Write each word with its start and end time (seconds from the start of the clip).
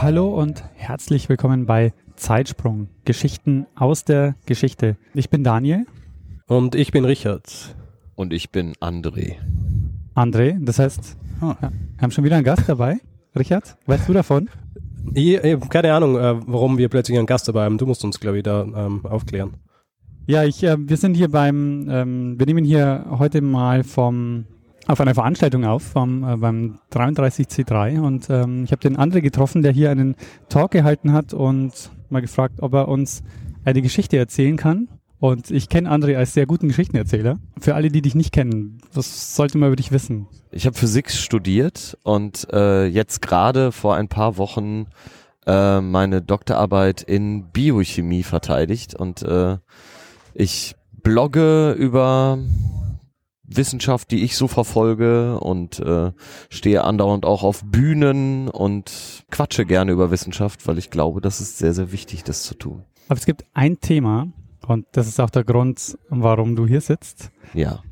Hallo 0.00 0.28
und 0.28 0.62
herzlich 0.76 1.28
willkommen 1.28 1.66
bei 1.66 1.92
Zeitsprung, 2.14 2.88
Geschichten 3.04 3.66
aus 3.74 4.04
der 4.04 4.36
Geschichte. 4.46 4.96
Ich 5.12 5.28
bin 5.28 5.42
Daniel. 5.42 5.86
Und 6.46 6.76
ich 6.76 6.92
bin 6.92 7.04
Richard. 7.04 7.74
Und 8.14 8.32
ich 8.32 8.50
bin 8.50 8.74
André. 8.74 9.34
André, 10.14 10.56
das 10.64 10.78
heißt, 10.78 11.16
oh, 11.40 11.52
wir 11.58 11.72
haben 12.00 12.12
schon 12.12 12.22
wieder 12.22 12.36
einen 12.36 12.44
Gast 12.44 12.68
dabei. 12.68 12.98
Richard, 13.36 13.76
weißt 13.86 14.08
du 14.08 14.12
davon? 14.12 14.48
Ich, 15.14 15.34
ich 15.34 15.52
habe 15.54 15.66
keine 15.66 15.92
Ahnung, 15.92 16.16
äh, 16.16 16.36
warum 16.46 16.78
wir 16.78 16.88
plötzlich 16.88 17.18
einen 17.18 17.26
Gast 17.26 17.48
dabei 17.48 17.64
haben. 17.64 17.76
Du 17.76 17.86
musst 17.86 18.04
uns, 18.04 18.20
glaube 18.20 18.36
ich, 18.36 18.44
da 18.44 18.62
ähm, 18.62 19.04
aufklären. 19.04 19.54
Ja, 20.28 20.44
ich, 20.44 20.62
äh, 20.62 20.76
wir 20.78 20.96
sind 20.96 21.16
hier 21.16 21.28
beim, 21.28 21.88
ähm, 21.90 22.38
wir 22.38 22.46
nehmen 22.46 22.64
hier 22.64 23.04
heute 23.18 23.40
mal 23.40 23.82
vom 23.82 24.44
auf 24.88 25.00
einer 25.00 25.14
Veranstaltung 25.14 25.64
auf 25.64 25.82
vom, 25.82 26.24
äh, 26.24 26.36
beim 26.36 26.78
33C3 26.92 28.00
und 28.00 28.28
ähm, 28.30 28.64
ich 28.64 28.72
habe 28.72 28.80
den 28.80 28.96
André 28.96 29.20
getroffen, 29.20 29.62
der 29.62 29.72
hier 29.72 29.90
einen 29.90 30.16
Talk 30.48 30.72
gehalten 30.72 31.12
hat 31.12 31.34
und 31.34 31.90
mal 32.08 32.20
gefragt, 32.20 32.62
ob 32.62 32.72
er 32.72 32.88
uns 32.88 33.22
eine 33.64 33.82
Geschichte 33.82 34.16
erzählen 34.16 34.56
kann. 34.56 34.88
Und 35.20 35.50
ich 35.50 35.68
kenne 35.68 35.90
André 35.90 36.16
als 36.16 36.32
sehr 36.32 36.46
guten 36.46 36.68
Geschichtenerzähler. 36.68 37.38
Für 37.58 37.74
alle, 37.74 37.90
die 37.90 38.02
dich 38.02 38.14
nicht 38.14 38.32
kennen, 38.32 38.78
was 38.94 39.34
sollte 39.34 39.58
man 39.58 39.68
über 39.68 39.76
dich 39.76 39.90
wissen? 39.90 40.28
Ich 40.52 40.64
habe 40.64 40.78
Physik 40.78 41.10
studiert 41.10 41.98
und 42.04 42.46
äh, 42.52 42.86
jetzt 42.86 43.20
gerade 43.20 43.72
vor 43.72 43.96
ein 43.96 44.08
paar 44.08 44.38
Wochen 44.38 44.86
äh, 45.44 45.80
meine 45.80 46.22
Doktorarbeit 46.22 47.02
in 47.02 47.50
Biochemie 47.50 48.22
verteidigt 48.22 48.94
und 48.94 49.22
äh, 49.22 49.58
ich 50.34 50.76
blogge 51.02 51.72
über 51.72 52.38
Wissenschaft, 53.48 54.10
die 54.10 54.22
ich 54.22 54.36
so 54.36 54.46
verfolge 54.46 55.40
und 55.40 55.80
äh, 55.80 56.12
stehe 56.50 56.84
andauernd 56.84 57.24
auch 57.24 57.42
auf 57.42 57.64
Bühnen 57.64 58.48
und 58.48 59.24
quatsche 59.30 59.64
gerne 59.64 59.92
über 59.92 60.10
Wissenschaft, 60.10 60.66
weil 60.66 60.78
ich 60.78 60.90
glaube, 60.90 61.20
das 61.20 61.40
ist 61.40 61.58
sehr, 61.58 61.72
sehr 61.72 61.90
wichtig, 61.90 62.24
das 62.24 62.42
zu 62.42 62.54
tun. 62.54 62.84
Aber 63.08 63.18
es 63.18 63.26
gibt 63.26 63.44
ein 63.54 63.80
Thema 63.80 64.28
und 64.66 64.86
das 64.92 65.08
ist 65.08 65.18
auch 65.18 65.30
der 65.30 65.44
Grund, 65.44 65.98
warum 66.10 66.56
du 66.56 66.66
hier 66.66 66.82
sitzt. 66.82 67.30
Ja. 67.54 67.82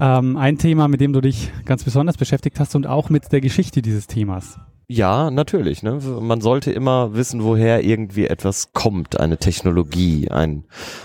Ähm, 0.00 0.36
ein 0.36 0.58
Thema, 0.58 0.88
mit 0.88 1.00
dem 1.00 1.14
du 1.14 1.22
dich 1.22 1.50
ganz 1.64 1.84
besonders 1.84 2.18
beschäftigt 2.18 2.60
hast 2.60 2.74
und 2.74 2.86
auch 2.86 3.08
mit 3.08 3.32
der 3.32 3.40
Geschichte 3.40 3.80
dieses 3.80 4.06
Themas. 4.06 4.58
Ja, 4.88 5.30
natürlich. 5.30 5.82
Ne? 5.82 5.98
Man 6.20 6.40
sollte 6.40 6.70
immer 6.70 7.14
wissen, 7.14 7.42
woher 7.42 7.82
irgendwie 7.82 8.26
etwas 8.26 8.72
kommt, 8.72 9.18
eine 9.18 9.38
Technologie, 9.38 10.30
ein, 10.30 10.64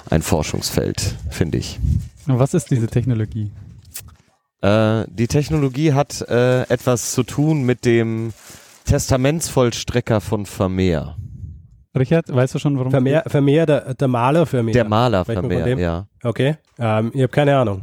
ein 0.10 0.22
Forschungsfeld, 0.22 1.16
finde 1.30 1.58
ich. 1.58 1.80
Und 2.28 2.38
was 2.38 2.54
ist 2.54 2.70
diese 2.70 2.88
Technologie? 2.88 3.52
Äh, 4.62 5.06
die 5.10 5.28
Technologie 5.28 5.94
hat 5.94 6.22
äh, 6.30 6.62
etwas 6.64 7.14
zu 7.14 7.24
tun 7.24 7.64
mit 7.64 7.86
dem 7.86 8.34
Testamentsvollstrecker 8.86 10.22
von 10.22 10.46
Vermeer. 10.46 11.18
Richard, 11.98 12.34
weißt 12.34 12.56
du 12.56 12.60
schon, 12.60 12.78
warum? 12.78 12.92
Vermeer, 12.92 13.24
Vermeer 13.28 13.66
der, 13.66 13.94
der 13.96 14.08
Maler 14.08 14.46
Vermeer. 14.46 14.74
Der 14.74 14.86
Maler 14.88 15.26
Vermeer, 15.26 15.78
ja. 15.78 16.08
Okay, 16.24 16.56
ähm, 16.80 17.12
ich 17.14 17.22
habe 17.22 17.32
keine 17.32 17.58
Ahnung. 17.58 17.82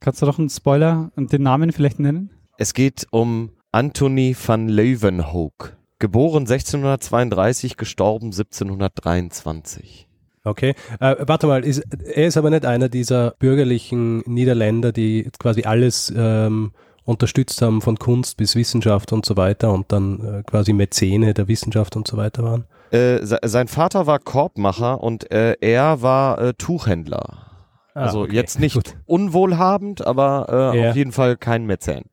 Kannst 0.00 0.20
du 0.20 0.26
doch 0.26 0.38
einen 0.38 0.50
Spoiler 0.50 1.10
und 1.16 1.32
den 1.32 1.42
Namen 1.42 1.72
vielleicht 1.72 1.98
nennen? 1.98 2.30
Es 2.58 2.74
geht 2.74 3.06
um 3.10 3.52
Anthony 3.72 4.36
van 4.46 4.68
Leeuwenhoek. 4.68 5.76
Geboren 5.98 6.42
1632, 6.42 7.76
gestorben 7.76 8.26
1723. 8.26 10.09
Okay, 10.42 10.74
äh, 11.00 11.16
warte 11.20 11.46
mal, 11.46 11.64
ist, 11.64 11.82
er 12.14 12.26
ist 12.26 12.36
aber 12.38 12.48
nicht 12.50 12.64
einer 12.64 12.88
dieser 12.88 13.32
bürgerlichen 13.38 14.20
Niederländer, 14.20 14.90
die 14.90 15.30
quasi 15.38 15.64
alles 15.64 16.12
ähm, 16.16 16.72
unterstützt 17.04 17.60
haben, 17.60 17.82
von 17.82 17.98
Kunst 17.98 18.38
bis 18.38 18.56
Wissenschaft 18.56 19.12
und 19.12 19.26
so 19.26 19.36
weiter 19.36 19.72
und 19.72 19.92
dann 19.92 20.38
äh, 20.38 20.42
quasi 20.44 20.72
Mäzene 20.72 21.34
der 21.34 21.48
Wissenschaft 21.48 21.96
und 21.96 22.08
so 22.08 22.16
weiter 22.16 22.42
waren? 22.42 22.64
Äh, 22.90 23.18
sein 23.22 23.68
Vater 23.68 24.06
war 24.06 24.18
Korbmacher 24.18 25.02
und 25.02 25.30
äh, 25.30 25.56
er 25.60 26.02
war 26.02 26.40
äh, 26.40 26.54
Tuchhändler. 26.54 27.50
Ah, 27.94 28.04
also 28.04 28.22
okay. 28.22 28.34
jetzt 28.34 28.60
nicht 28.60 28.74
Gut. 28.74 28.96
unwohlhabend, 29.06 30.06
aber 30.06 30.72
äh, 30.74 30.80
ja. 30.80 30.90
auf 30.90 30.96
jeden 30.96 31.12
Fall 31.12 31.36
kein 31.36 31.66
Mäzen. 31.66 32.04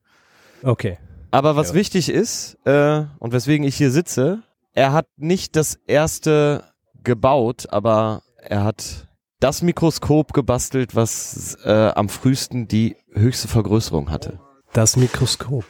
Okay. 0.62 0.98
Aber 1.30 1.56
was 1.56 1.70
ja. 1.70 1.74
wichtig 1.74 2.10
ist, 2.10 2.58
äh, 2.66 3.04
und 3.18 3.32
weswegen 3.32 3.66
ich 3.66 3.76
hier 3.76 3.90
sitze, 3.90 4.42
er 4.74 4.92
hat 4.92 5.06
nicht 5.16 5.56
das 5.56 5.78
erste 5.86 6.64
gebaut, 7.04 7.66
aber 7.70 8.22
er 8.38 8.64
hat 8.64 9.08
das 9.40 9.62
Mikroskop 9.62 10.32
gebastelt, 10.32 10.94
was 10.94 11.56
äh, 11.64 11.92
am 11.94 12.08
frühesten 12.08 12.68
die 12.68 12.96
höchste 13.12 13.48
Vergrößerung 13.48 14.10
hatte. 14.10 14.40
Das 14.72 14.96
Mikroskop. 14.96 15.64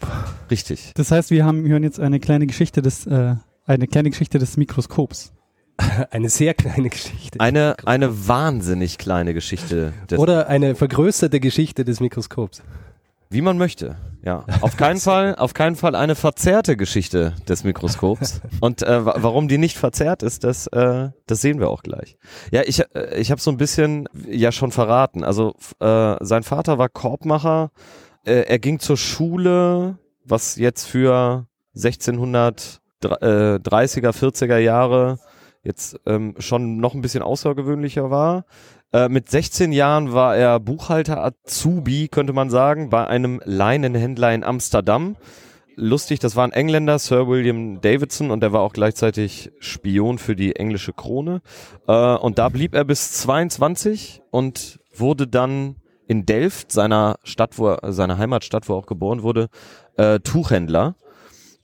Richtig. 0.51 0.93
Das 0.95 1.11
heißt, 1.11 1.31
wir 1.31 1.45
haben 1.45 1.67
hören 1.67 1.83
jetzt 1.83 2.01
eine 2.01 2.19
kleine 2.19 2.47
Geschichte 2.47 2.83
des 2.83 3.07
äh, 3.07 3.37
eine 3.69 3.87
kleine 3.87 4.11
Geschichte 4.11 4.39
des 4.39 4.57
Mikroskops. 4.57 5.33
Eine 6.11 6.29
sehr 6.29 6.55
kleine 6.55 6.89
Geschichte. 6.89 7.39
Eine, 7.39 7.77
eine 7.85 8.27
wahnsinnig 8.27 8.99
kleine 8.99 9.33
Geschichte. 9.33 9.93
Oder 10.17 10.49
eine 10.49 10.75
vergrößerte 10.75 11.39
Geschichte 11.39 11.85
des 11.85 12.01
Mikroskops. 12.01 12.63
Wie 13.31 13.43
man 13.43 13.59
möchte, 13.59 13.97
ja. 14.23 14.45
Auf 14.63 14.77
keinen 14.77 15.01
Fall, 15.01 15.37
auf 15.37 15.55
keinen 15.55 15.77
Fall 15.77 15.95
eine 15.95 16.15
verzerrte 16.15 16.77
Geschichte 16.77 17.35
des 17.49 17.63
Mikroskops. 17.65 18.41
Und 18.61 18.83
äh, 18.83 19.05
warum 19.05 19.49
die 19.49 19.59
nicht 19.59 19.77
verzerrt 19.77 20.23
ist, 20.23 20.45
das, 20.45 20.67
äh, 20.69 21.11
das 21.27 21.41
sehen 21.41 21.61
wir 21.61 21.69
auch 21.69 21.83
gleich. 21.83 22.17
Ja, 22.51 22.63
ich, 22.65 22.81
äh, 22.95 23.19
ich 23.19 23.31
habe 23.31 23.41
so 23.41 23.51
ein 23.51 23.57
bisschen 23.57 24.09
ja 24.27 24.51
schon 24.51 24.73
verraten. 24.73 25.25
Also 25.25 25.55
äh, 25.81 26.17
sein 26.21 26.43
Vater 26.43 26.79
war 26.79 26.89
Korbmacher. 26.89 27.71
Äh, 28.25 28.45
er 28.49 28.59
ging 28.59 28.81
zur 28.81 28.97
Schule, 28.97 29.99
was 30.25 30.57
jetzt 30.57 30.85
für 30.85 31.47
1630er, 31.77 32.81
40er 33.03 34.57
äh, 34.57 34.65
Jahre 34.65 35.19
jetzt 35.63 36.01
ähm, 36.07 36.35
schon 36.39 36.79
noch 36.79 36.95
ein 36.95 37.03
bisschen 37.03 37.23
außergewöhnlicher 37.23 38.11
war. 38.11 38.45
Äh, 38.93 39.09
mit 39.09 39.31
16 39.31 39.73
Jahren 39.73 40.13
war 40.13 40.37
er 40.37 40.61
Buchhalter 40.61 41.23
Azubi, 41.23 42.09
könnte 42.09 42.33
man 42.33 42.49
sagen, 42.49 42.89
bei 42.89 43.07
einem 43.07 43.41
Leinenhändler 43.45 44.33
in 44.33 44.45
Amsterdam. 44.45 45.17
Lustig, 45.77 46.19
das 46.19 46.37
war 46.37 46.45
ein 46.45 46.53
Engländer, 46.53 46.99
Sir 46.99 47.29
William 47.29 47.81
Davidson, 47.81 48.31
und 48.31 48.41
der 48.41 48.53
war 48.53 48.63
auch 48.63 48.73
gleichzeitig 48.73 49.53
Spion 49.61 50.19
für 50.19 50.35
die 50.35 50.57
englische 50.57 50.93
Krone. 50.93 51.43
Äh, 51.87 52.15
und 52.17 52.39
da 52.39 52.49
blieb 52.49 52.75
er 52.75 52.85
bis 52.85 53.13
22 53.13 54.23
und 54.31 54.81
wurde 54.97 55.29
dann 55.29 55.77
in 56.07 56.25
Delft, 56.25 56.73
seiner 56.73 57.19
Stadt, 57.23 57.59
wo 57.59 57.69
er, 57.69 57.93
seiner 57.93 58.17
Heimatstadt, 58.17 58.69
wo 58.69 58.73
er 58.73 58.79
auch 58.79 58.87
geboren 58.87 59.23
wurde, 59.23 59.49
äh, 59.97 60.19
Tuchhändler. 60.21 60.97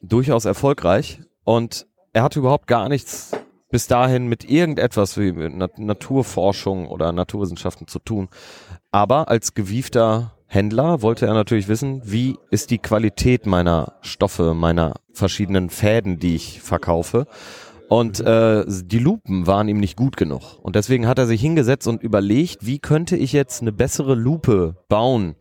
Durchaus 0.03 0.45
erfolgreich. 0.45 1.21
Und 1.45 1.87
er 2.12 2.23
hatte 2.23 2.39
überhaupt 2.39 2.67
gar 2.67 2.91
nichts 2.91 3.33
bis 3.75 3.89
dahin 3.89 4.29
mit 4.29 4.49
irgendetwas 4.49 5.19
wie 5.19 5.33
Nat 5.33 5.81
Naturforschung 5.81 6.87
oder 6.87 7.11
Naturwissenschaften 7.11 7.89
zu 7.89 7.99
tun. 7.99 8.29
Aber 8.93 9.27
als 9.27 9.55
gewiefter 9.55 10.31
Händler 10.47 11.03
wollte 11.03 11.27
er 11.27 11.35
natürlich 11.35 11.67
wissen, 11.67 12.01
wie 12.05 12.39
ist 12.53 12.71
die 12.71 12.79
Qualität 12.79 13.47
meiner 13.47 13.95
Stoffe, 14.01 14.55
meiner 14.55 14.95
verschiedenen 15.12 15.71
Fäden, 15.71 16.21
die 16.21 16.37
ich 16.37 16.62
verkaufe. 16.62 17.27
Und 17.89 18.21
äh, 18.21 18.65
die 18.69 19.00
Lupen 19.00 19.49
waren 19.49 19.67
ihm 19.67 19.81
nicht 19.81 19.97
gut 19.97 20.17
genug. 20.17 20.56
Und 20.62 20.76
deswegen 20.76 21.09
hat 21.09 21.19
er 21.19 21.26
sich 21.26 21.41
hingesetzt 21.41 21.88
und 21.88 22.00
überlegt, 22.00 22.65
wie 22.65 22.79
könnte 22.79 23.17
ich 23.17 23.32
jetzt 23.32 23.61
eine 23.61 23.73
bessere 23.73 24.15
Lupe 24.15 24.76
bauen, 24.88 25.35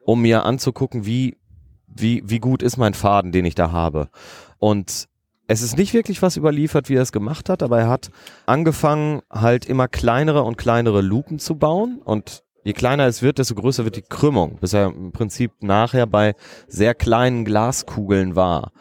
um 0.00 0.20
mir 0.20 0.44
anzugucken, 0.44 1.06
wie, 1.06 1.38
wie, 1.86 2.22
wie 2.26 2.38
gut 2.38 2.62
ist 2.62 2.76
mein 2.76 2.92
Faden, 2.92 3.32
den 3.32 3.46
ich 3.46 3.54
da 3.54 3.72
habe. 3.72 4.10
Und 4.58 5.08
es 5.48 5.62
ist 5.62 5.78
nicht 5.78 5.94
wirklich 5.94 6.20
was 6.20 6.36
überliefert, 6.36 6.88
wie 6.88 6.94
er 6.94 7.02
es 7.02 7.10
gemacht 7.10 7.48
hat, 7.48 7.62
aber 7.62 7.80
er 7.80 7.88
hat 7.88 8.10
angefangen, 8.46 9.22
halt 9.30 9.64
immer 9.64 9.88
kleinere 9.88 10.42
und 10.42 10.58
kleinere 10.58 11.00
Lupen 11.00 11.38
zu 11.38 11.56
bauen 11.56 12.00
und 12.04 12.44
je 12.64 12.74
kleiner 12.74 13.06
es 13.06 13.22
wird, 13.22 13.38
desto 13.38 13.54
größer 13.54 13.84
wird 13.84 13.96
die 13.96 14.02
Krümmung, 14.02 14.58
bis 14.60 14.74
er 14.74 14.86
im 14.86 15.10
Prinzip 15.10 15.52
nachher 15.60 16.06
bei 16.06 16.34
sehr 16.68 16.94
kleinen 16.94 17.46
Glaskugeln 17.46 18.36
war 18.36 18.72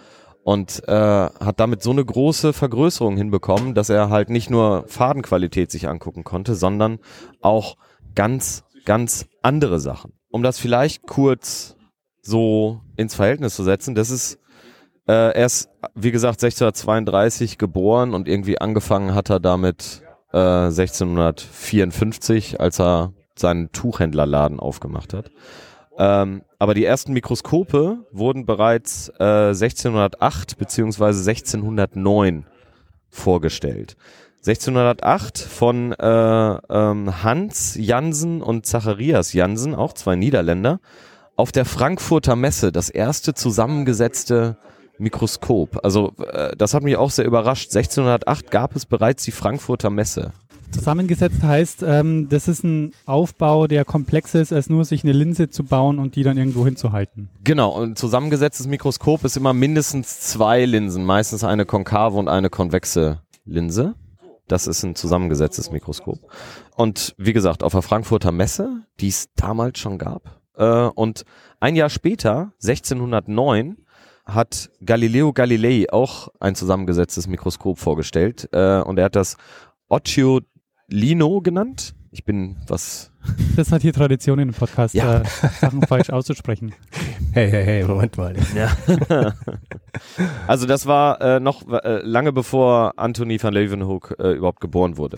und 0.43 0.83
äh, 0.89 0.91
hat 0.91 1.61
damit 1.61 1.81
so 1.81 1.91
eine 1.91 2.03
große 2.03 2.51
Vergrößerung 2.51 3.15
hinbekommen, 3.15 3.73
dass 3.73 3.89
er 3.89 4.09
halt 4.09 4.29
nicht 4.29 4.49
nur 4.49 4.83
Fadenqualität 4.87 5.71
sich 5.71 5.87
angucken 5.87 6.25
konnte, 6.25 6.53
sondern 6.55 6.99
auch 7.41 7.77
ganz, 8.13 8.65
ganz 8.83 9.25
andere 9.41 9.79
Sachen. 9.79 10.13
Um 10.29 10.43
das 10.43 10.59
vielleicht 10.59 11.07
kurz 11.07 11.77
so 12.21 12.81
ins 12.97 13.15
Verhältnis 13.15 13.55
zu 13.55 13.63
setzen, 13.63 13.95
das 13.95 14.09
ist 14.09 14.37
Äh, 15.07 15.33
er 15.33 15.45
ist, 15.45 15.69
wie 15.95 16.11
gesagt, 16.11 16.43
1632 16.43 17.57
geboren 17.57 18.13
und 18.13 18.27
irgendwie 18.27 18.59
angefangen 18.59 19.15
hat 19.15 19.29
er 19.29 19.39
damit 19.39 20.03
äh, 20.33 20.37
1654, 20.37 22.59
als 22.59 22.79
er 22.79 23.13
seinen 23.35 23.71
Tuchhändlerladen 23.71 24.59
aufgemacht 24.59 25.13
hat. 25.13 25.31
Ähm, 25.97 26.43
aber 26.59 26.73
die 26.73 26.85
ersten 26.85 27.13
Mikroskope 27.13 27.99
wurden 28.11 28.45
bereits 28.45 29.09
äh, 29.19 29.49
1608 29.49 30.57
beziehungsweise 30.57 31.27
1609 31.27 32.45
vorgestellt. 33.09 33.95
1608 34.39 35.39
von 35.39 35.93
äh, 35.93 36.05
ähm, 36.05 37.23
Hans 37.23 37.75
Jansen 37.75 38.41
und 38.41 38.65
Zacharias 38.65 39.33
Jansen, 39.33 39.73
auch 39.73 39.93
zwei 39.93 40.15
Niederländer, 40.15 40.79
auf 41.35 41.51
der 41.51 41.65
Frankfurter 41.65 42.35
Messe, 42.35 42.71
das 42.71 42.89
erste 42.89 43.33
zusammengesetzte 43.33 44.57
Mikroskop. 44.99 45.79
Also 45.83 46.13
äh, 46.31 46.55
das 46.55 46.73
hat 46.73 46.83
mich 46.83 46.97
auch 46.97 47.11
sehr 47.11 47.25
überrascht. 47.25 47.75
1608 47.75 48.51
gab 48.51 48.75
es 48.75 48.85
bereits 48.85 49.23
die 49.23 49.31
Frankfurter 49.31 49.89
Messe. 49.89 50.31
Zusammengesetzt 50.71 51.43
heißt, 51.43 51.83
ähm, 51.83 52.27
das 52.29 52.47
ist 52.47 52.63
ein 52.63 52.91
Aufbau, 53.05 53.67
der 53.67 53.85
komplexer 53.85 54.41
ist, 54.41 54.51
als 54.51 54.69
nur 54.69 54.83
sich 54.83 55.03
eine 55.03 55.13
Linse 55.13 55.49
zu 55.49 55.63
bauen 55.63 55.97
und 55.97 56.15
die 56.15 56.23
dann 56.23 56.37
irgendwo 56.37 56.65
hinzuhalten. 56.65 57.29
Genau, 57.43 57.69
und 57.69 57.97
zusammengesetztes 57.97 58.67
Mikroskop 58.67 59.23
ist 59.23 59.37
immer 59.37 59.53
mindestens 59.53 60.19
zwei 60.19 60.65
Linsen, 60.65 61.05
meistens 61.05 61.43
eine 61.43 61.65
konkave 61.65 62.17
und 62.17 62.27
eine 62.27 62.49
konvexe 62.49 63.21
Linse. 63.45 63.95
Das 64.47 64.67
ist 64.67 64.83
ein 64.83 64.95
zusammengesetztes 64.95 65.71
Mikroskop. 65.71 66.19
Und 66.75 67.15
wie 67.17 67.33
gesagt, 67.33 67.63
auf 67.63 67.71
der 67.71 67.81
Frankfurter 67.81 68.31
Messe, 68.31 68.81
die 68.99 69.09
es 69.09 69.29
damals 69.35 69.79
schon 69.79 69.97
gab. 69.97 70.41
Äh, 70.55 70.89
und 70.95 71.23
ein 71.59 71.75
Jahr 71.75 71.89
später, 71.89 72.51
1609, 72.61 73.77
hat 74.27 74.69
Galileo 74.85 75.33
Galilei 75.33 75.85
auch 75.91 76.27
ein 76.39 76.53
zusammengesetztes 76.55 77.27
Mikroskop 77.27 77.79
vorgestellt. 77.79 78.49
Äh, 78.51 78.81
und 78.81 78.99
er 78.99 79.05
hat 79.05 79.15
das 79.15 79.37
Occhiolino 79.89 81.41
genannt. 81.41 81.93
Ich 82.11 82.23
bin 82.25 82.57
was. 82.67 83.11
Das 83.57 83.71
hat 83.73 83.81
hier 83.81 83.91
Tradition 83.91 84.39
in 84.39 84.49
dem 84.49 84.53
Podcast, 84.53 84.93
Ja. 84.93 85.19
äh, 85.21 85.23
Sachen 85.59 85.81
falsch 85.81 86.09
auszusprechen. 86.11 86.73
Hey, 87.33 87.49
hey, 87.51 87.65
hey, 87.65 87.83
Moment 87.83 88.15
mal. 88.17 88.35
Ja. 88.55 88.71
also 90.47 90.65
das 90.65 90.85
war 90.85 91.19
äh, 91.21 91.39
noch 91.39 91.67
äh, 91.67 91.99
lange 92.03 92.31
bevor 92.31 92.93
Anthony 92.97 93.41
van 93.41 93.53
Leeuwenhoek 93.53 94.15
äh, 94.19 94.31
überhaupt 94.33 94.61
geboren 94.61 94.97
wurde. 94.97 95.17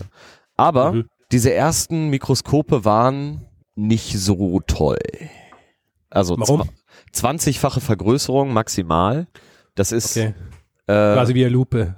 Aber 0.56 0.92
Mhm. 0.92 1.04
diese 1.32 1.52
ersten 1.54 2.08
Mikroskope 2.10 2.84
waren 2.84 3.46
nicht 3.76 4.18
so 4.18 4.60
toll. 4.66 4.98
Also 6.10 6.36
Warum? 6.38 6.62
Zwa- 7.14 7.30
20-fache 7.34 7.80
Vergrößerung 7.80 8.52
maximal. 8.52 9.26
Das 9.74 9.92
ist 9.92 10.16
Okay. 10.16 10.34
äh, 10.86 11.14
Quasi 11.14 11.34
wie 11.34 11.44
eine 11.44 11.52
Lupe. 11.52 11.94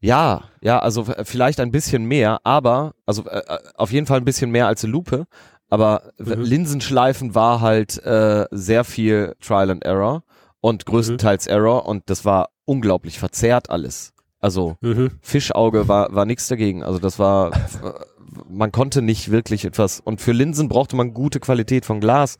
ja, 0.00 0.42
ja, 0.60 0.78
also 0.78 1.04
v- 1.04 1.14
vielleicht 1.24 1.60
ein 1.60 1.70
bisschen 1.70 2.04
mehr, 2.04 2.40
aber 2.44 2.94
also 3.06 3.24
äh, 3.26 3.38
äh, 3.38 3.58
auf 3.74 3.90
jeden 3.92 4.06
Fall 4.06 4.18
ein 4.18 4.24
bisschen 4.24 4.50
mehr 4.50 4.66
als 4.66 4.84
eine 4.84 4.92
Lupe. 4.92 5.26
Aber 5.70 6.02
Mhm. 6.18 6.40
Linsenschleifen 6.42 7.34
war 7.34 7.60
halt 7.60 8.02
äh, 8.04 8.46
sehr 8.50 8.84
viel 8.84 9.34
Trial 9.40 9.70
and 9.70 9.84
Error 9.84 10.22
und 10.60 10.86
größtenteils 10.86 11.46
Error 11.46 11.86
und 11.86 12.04
das 12.10 12.24
war 12.24 12.48
unglaublich 12.64 13.18
verzerrt 13.18 13.68
alles. 13.70 14.12
Also 14.40 14.76
Mhm. 14.80 15.10
Fischauge 15.20 15.88
war 15.88 16.14
war 16.14 16.24
nichts 16.24 16.48
dagegen. 16.48 16.82
Also 16.82 16.98
das 17.00 17.18
war 17.18 17.52
äh, 17.52 17.58
man 18.48 18.72
konnte 18.72 19.02
nicht 19.02 19.30
wirklich 19.30 19.64
etwas 19.64 20.00
und 20.00 20.20
für 20.20 20.32
Linsen 20.32 20.68
brauchte 20.68 20.96
man 20.96 21.12
gute 21.12 21.40
Qualität 21.40 21.84
von 21.84 22.00
Glas. 22.00 22.38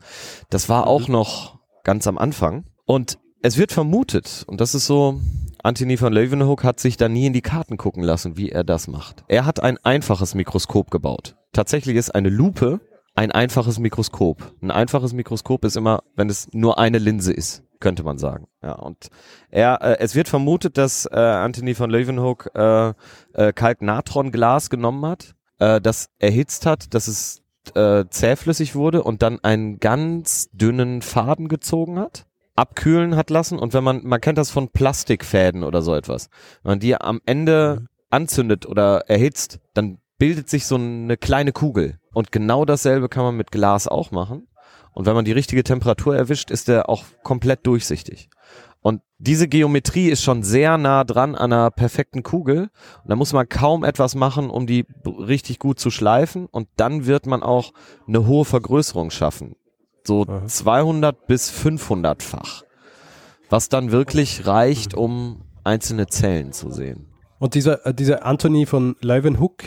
Das 0.49 0.69
war 0.69 0.87
auch 0.87 1.07
noch 1.07 1.58
ganz 1.89 2.05
am 2.05 2.19
Anfang 2.19 2.65
und 2.85 3.17
es 3.41 3.57
wird 3.57 3.71
vermutet 3.71 4.43
und 4.45 4.61
das 4.61 4.75
ist 4.75 4.85
so 4.85 5.19
Anthony 5.63 5.99
van 5.99 6.13
Leeuwenhoek 6.13 6.63
hat 6.63 6.79
sich 6.79 6.97
da 6.97 7.09
nie 7.09 7.25
in 7.25 7.33
die 7.33 7.41
Karten 7.41 7.77
gucken 7.77 8.03
lassen, 8.03 8.37
wie 8.37 8.49
er 8.49 8.63
das 8.63 8.87
macht. 8.87 9.23
Er 9.27 9.43
hat 9.47 9.63
ein 9.63 9.79
einfaches 9.83 10.35
Mikroskop 10.35 10.91
gebaut. 10.91 11.35
Tatsächlich 11.51 11.95
ist 11.95 12.13
eine 12.13 12.29
Lupe 12.29 12.79
ein 13.15 13.31
einfaches 13.31 13.79
Mikroskop. 13.79 14.53
Ein 14.61 14.69
einfaches 14.69 15.13
Mikroskop 15.13 15.65
ist 15.65 15.77
immer, 15.77 16.03
wenn 16.15 16.29
es 16.29 16.53
nur 16.53 16.77
eine 16.77 16.99
Linse 16.99 17.33
ist, 17.33 17.63
könnte 17.79 18.03
man 18.03 18.19
sagen. 18.19 18.45
Ja, 18.61 18.73
und 18.73 19.09
er, 19.49 19.81
äh, 19.81 19.97
es 19.97 20.13
wird 20.13 20.29
vermutet, 20.29 20.77
dass 20.77 21.07
äh, 21.11 21.17
Anthony 21.17 21.77
van 21.77 21.89
Leeuwenhoek 21.89 22.51
äh, 22.53 22.93
äh, 23.33 23.51
Kalknatronglas 23.51 24.69
genommen 24.69 25.07
hat, 25.07 25.33
äh, 25.57 25.81
das 25.81 26.11
erhitzt 26.19 26.67
hat, 26.67 26.93
dass 26.93 27.07
es 27.07 27.41
äh, 27.75 28.05
zähflüssig 28.09 28.75
wurde 28.75 29.03
und 29.03 29.21
dann 29.21 29.39
einen 29.43 29.79
ganz 29.79 30.49
dünnen 30.51 31.01
Faden 31.01 31.47
gezogen 31.47 31.99
hat 31.99 32.25
abkühlen 32.59 33.15
hat 33.15 33.29
lassen 33.29 33.57
und 33.57 33.73
wenn 33.73 33.85
man, 33.85 34.01
man 34.03 34.19
kennt 34.19 34.37
das 34.37 34.51
von 34.51 34.67
Plastikfäden 34.67 35.63
oder 35.63 35.81
so 35.81 35.95
etwas, 35.95 36.29
wenn 36.61 36.73
man 36.73 36.79
die 36.81 36.93
am 36.93 37.21
Ende 37.25 37.85
anzündet 38.09 38.65
oder 38.65 39.09
erhitzt, 39.09 39.59
dann 39.73 39.99
bildet 40.17 40.49
sich 40.49 40.65
so 40.65 40.75
eine 40.75 41.17
kleine 41.17 41.53
Kugel. 41.53 41.97
Und 42.13 42.31
genau 42.31 42.65
dasselbe 42.65 43.07
kann 43.07 43.23
man 43.23 43.37
mit 43.37 43.51
Glas 43.51 43.87
auch 43.87 44.11
machen. 44.11 44.47
Und 44.91 45.05
wenn 45.05 45.15
man 45.15 45.25
die 45.25 45.31
richtige 45.31 45.63
Temperatur 45.63 46.15
erwischt, 46.15 46.51
ist 46.51 46.67
der 46.67 46.89
auch 46.89 47.05
komplett 47.23 47.65
durchsichtig. 47.65 48.29
Und 48.81 49.01
diese 49.17 49.47
Geometrie 49.47 50.09
ist 50.09 50.23
schon 50.23 50.43
sehr 50.43 50.77
nah 50.77 51.03
dran 51.03 51.35
an 51.35 51.51
einer 51.51 51.71
perfekten 51.71 52.23
Kugel. 52.23 52.69
Und 53.03 53.09
da 53.09 53.15
muss 53.15 53.33
man 53.33 53.47
kaum 53.49 53.83
etwas 53.83 54.15
machen, 54.15 54.49
um 54.49 54.67
die 54.67 54.85
richtig 55.05 55.59
gut 55.59 55.79
zu 55.79 55.91
schleifen. 55.91 56.45
Und 56.45 56.69
dann 56.77 57.05
wird 57.05 57.25
man 57.25 57.43
auch 57.43 57.73
eine 58.07 58.25
hohe 58.25 58.45
Vergrößerung 58.45 59.11
schaffen. 59.11 59.55
So 60.03 60.25
Aha. 60.25 60.45
200 60.45 61.27
bis 61.27 61.51
500-fach. 61.51 62.63
Was 63.49 63.67
dann 63.67 63.91
wirklich 63.91 64.47
reicht, 64.47 64.93
um 64.93 65.41
einzelne 65.63 66.07
Zellen 66.07 66.53
zu 66.53 66.71
sehen. 66.71 67.07
Und 67.39 67.55
dieser, 67.55 67.85
äh, 67.85 67.93
dieser 67.93 68.25
Anthony 68.25 68.65
von 68.65 68.95
Leuwenhoek, 69.01 69.63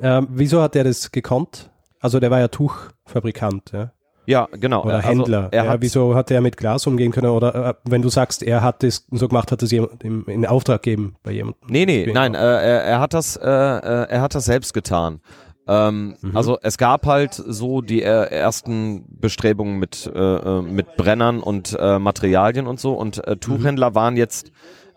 ähm, 0.00 0.28
wieso 0.30 0.62
hat 0.62 0.76
er 0.76 0.84
das 0.84 1.12
gekonnt? 1.12 1.70
Also 2.00 2.20
der 2.20 2.30
war 2.30 2.40
ja 2.40 2.48
Tuchfabrikant, 2.48 3.72
ja? 3.72 3.92
Ja, 4.26 4.48
genau. 4.52 4.84
Oder 4.84 4.96
Also 4.96 5.08
Händler. 5.08 5.48
Er 5.50 5.64
ja, 5.64 5.80
wieso 5.80 6.14
hat 6.14 6.30
er 6.30 6.40
mit 6.40 6.56
Glas 6.56 6.86
umgehen 6.86 7.10
können? 7.10 7.30
Oder 7.30 7.54
äh, 7.54 7.74
wenn 7.84 8.02
du 8.02 8.08
sagst, 8.08 8.42
er 8.42 8.62
hat 8.62 8.82
das 8.82 9.06
so 9.10 9.28
gemacht, 9.28 9.50
hat 9.50 9.62
es 9.62 9.70
jemand 9.70 10.04
im, 10.04 10.24
in 10.26 10.46
Auftrag 10.46 10.82
gegeben 10.82 11.16
bei 11.22 11.32
jemandem? 11.32 11.60
Nee, 11.68 11.86
nee, 11.86 12.10
nein, 12.12 12.34
äh, 12.34 12.38
er, 12.38 12.84
er 12.84 13.00
hat 13.00 13.14
das, 13.14 13.36
äh, 13.36 13.48
äh, 13.48 14.06
er 14.08 14.20
hat 14.20 14.34
das 14.34 14.44
selbst 14.44 14.74
getan. 14.74 15.20
Ähm, 15.66 16.16
Mhm. 16.20 16.36
Also 16.36 16.58
es 16.62 16.78
gab 16.78 17.06
halt 17.06 17.34
so 17.34 17.80
die 17.80 18.02
äh, 18.02 18.06
ersten 18.30 19.04
Bestrebungen 19.08 19.78
mit 19.78 20.10
äh, 20.12 20.18
äh, 20.18 20.62
mit 20.62 20.96
Brennern 20.96 21.40
und 21.40 21.76
äh, 21.78 21.98
Materialien 21.98 22.66
und 22.66 22.80
so 22.80 22.94
und 22.94 23.24
äh, 23.26 23.36
Tuchhändler 23.36 23.94
waren 23.94 24.16
jetzt 24.16 24.50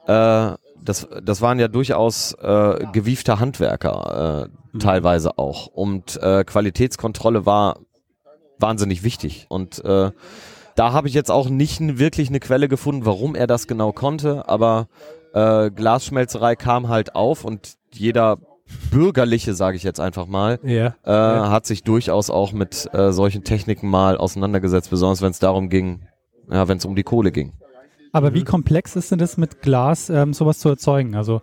äh, 0.07 0.51
das 0.81 1.07
das 1.21 1.41
waren 1.41 1.59
ja 1.59 1.67
durchaus 1.67 2.33
äh, 2.41 2.85
gewiefte 2.91 3.39
Handwerker 3.39 4.49
äh, 4.49 4.79
teilweise 4.79 5.37
auch 5.37 5.67
und 5.67 6.19
äh, 6.21 6.43
Qualitätskontrolle 6.43 7.45
war 7.45 7.77
wahnsinnig 8.63 9.03
wichtig 9.03 9.45
und 9.49 9.83
äh, 9.85 10.11
da 10.75 10.91
habe 10.91 11.07
ich 11.07 11.13
jetzt 11.13 11.29
auch 11.29 11.49
nicht 11.49 11.79
wirklich 11.99 12.29
eine 12.29 12.39
Quelle 12.39 12.67
gefunden, 12.67 13.05
warum 13.05 13.35
er 13.35 13.45
das 13.45 13.67
genau 13.67 13.91
konnte, 13.91 14.49
aber 14.49 14.87
äh, 15.33 15.69
Glasschmelzerei 15.69 16.55
kam 16.55 16.87
halt 16.89 17.13
auf 17.15 17.45
und 17.45 17.73
jeder 17.91 18.37
bürgerliche, 18.89 19.53
sage 19.53 19.77
ich 19.77 19.83
jetzt 19.83 19.99
einfach 19.99 20.25
mal, 20.25 20.59
Ja. 20.63 20.95
äh, 21.03 21.11
hat 21.49 21.65
sich 21.65 21.83
durchaus 21.83 22.29
auch 22.29 22.53
mit 22.53 22.89
äh, 22.93 23.11
solchen 23.11 23.43
Techniken 23.43 23.89
mal 23.89 24.17
auseinandergesetzt, 24.17 24.89
besonders 24.89 25.21
wenn 25.21 25.31
es 25.31 25.39
darum 25.39 25.69
ging, 25.69 26.07
ja, 26.49 26.67
wenn 26.67 26.77
es 26.77 26.85
um 26.85 26.95
die 26.95 27.03
Kohle 27.03 27.31
ging. 27.31 27.53
Aber 28.11 28.33
wie 28.33 28.43
komplex 28.43 28.95
ist 28.95 29.11
denn 29.11 29.19
das 29.19 29.37
mit 29.37 29.61
Glas, 29.61 30.09
ähm, 30.09 30.33
sowas 30.33 30.59
zu 30.59 30.69
erzeugen? 30.69 31.15
Also 31.15 31.41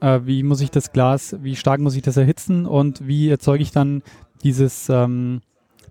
äh, 0.00 0.20
wie 0.24 0.42
muss 0.42 0.60
ich 0.60 0.70
das 0.70 0.92
Glas, 0.92 1.36
wie 1.42 1.56
stark 1.56 1.80
muss 1.80 1.96
ich 1.96 2.02
das 2.02 2.16
erhitzen 2.16 2.66
und 2.66 3.06
wie 3.06 3.28
erzeuge 3.30 3.62
ich 3.62 3.72
dann 3.72 4.02
dieses, 4.42 4.88
ähm, 4.88 5.40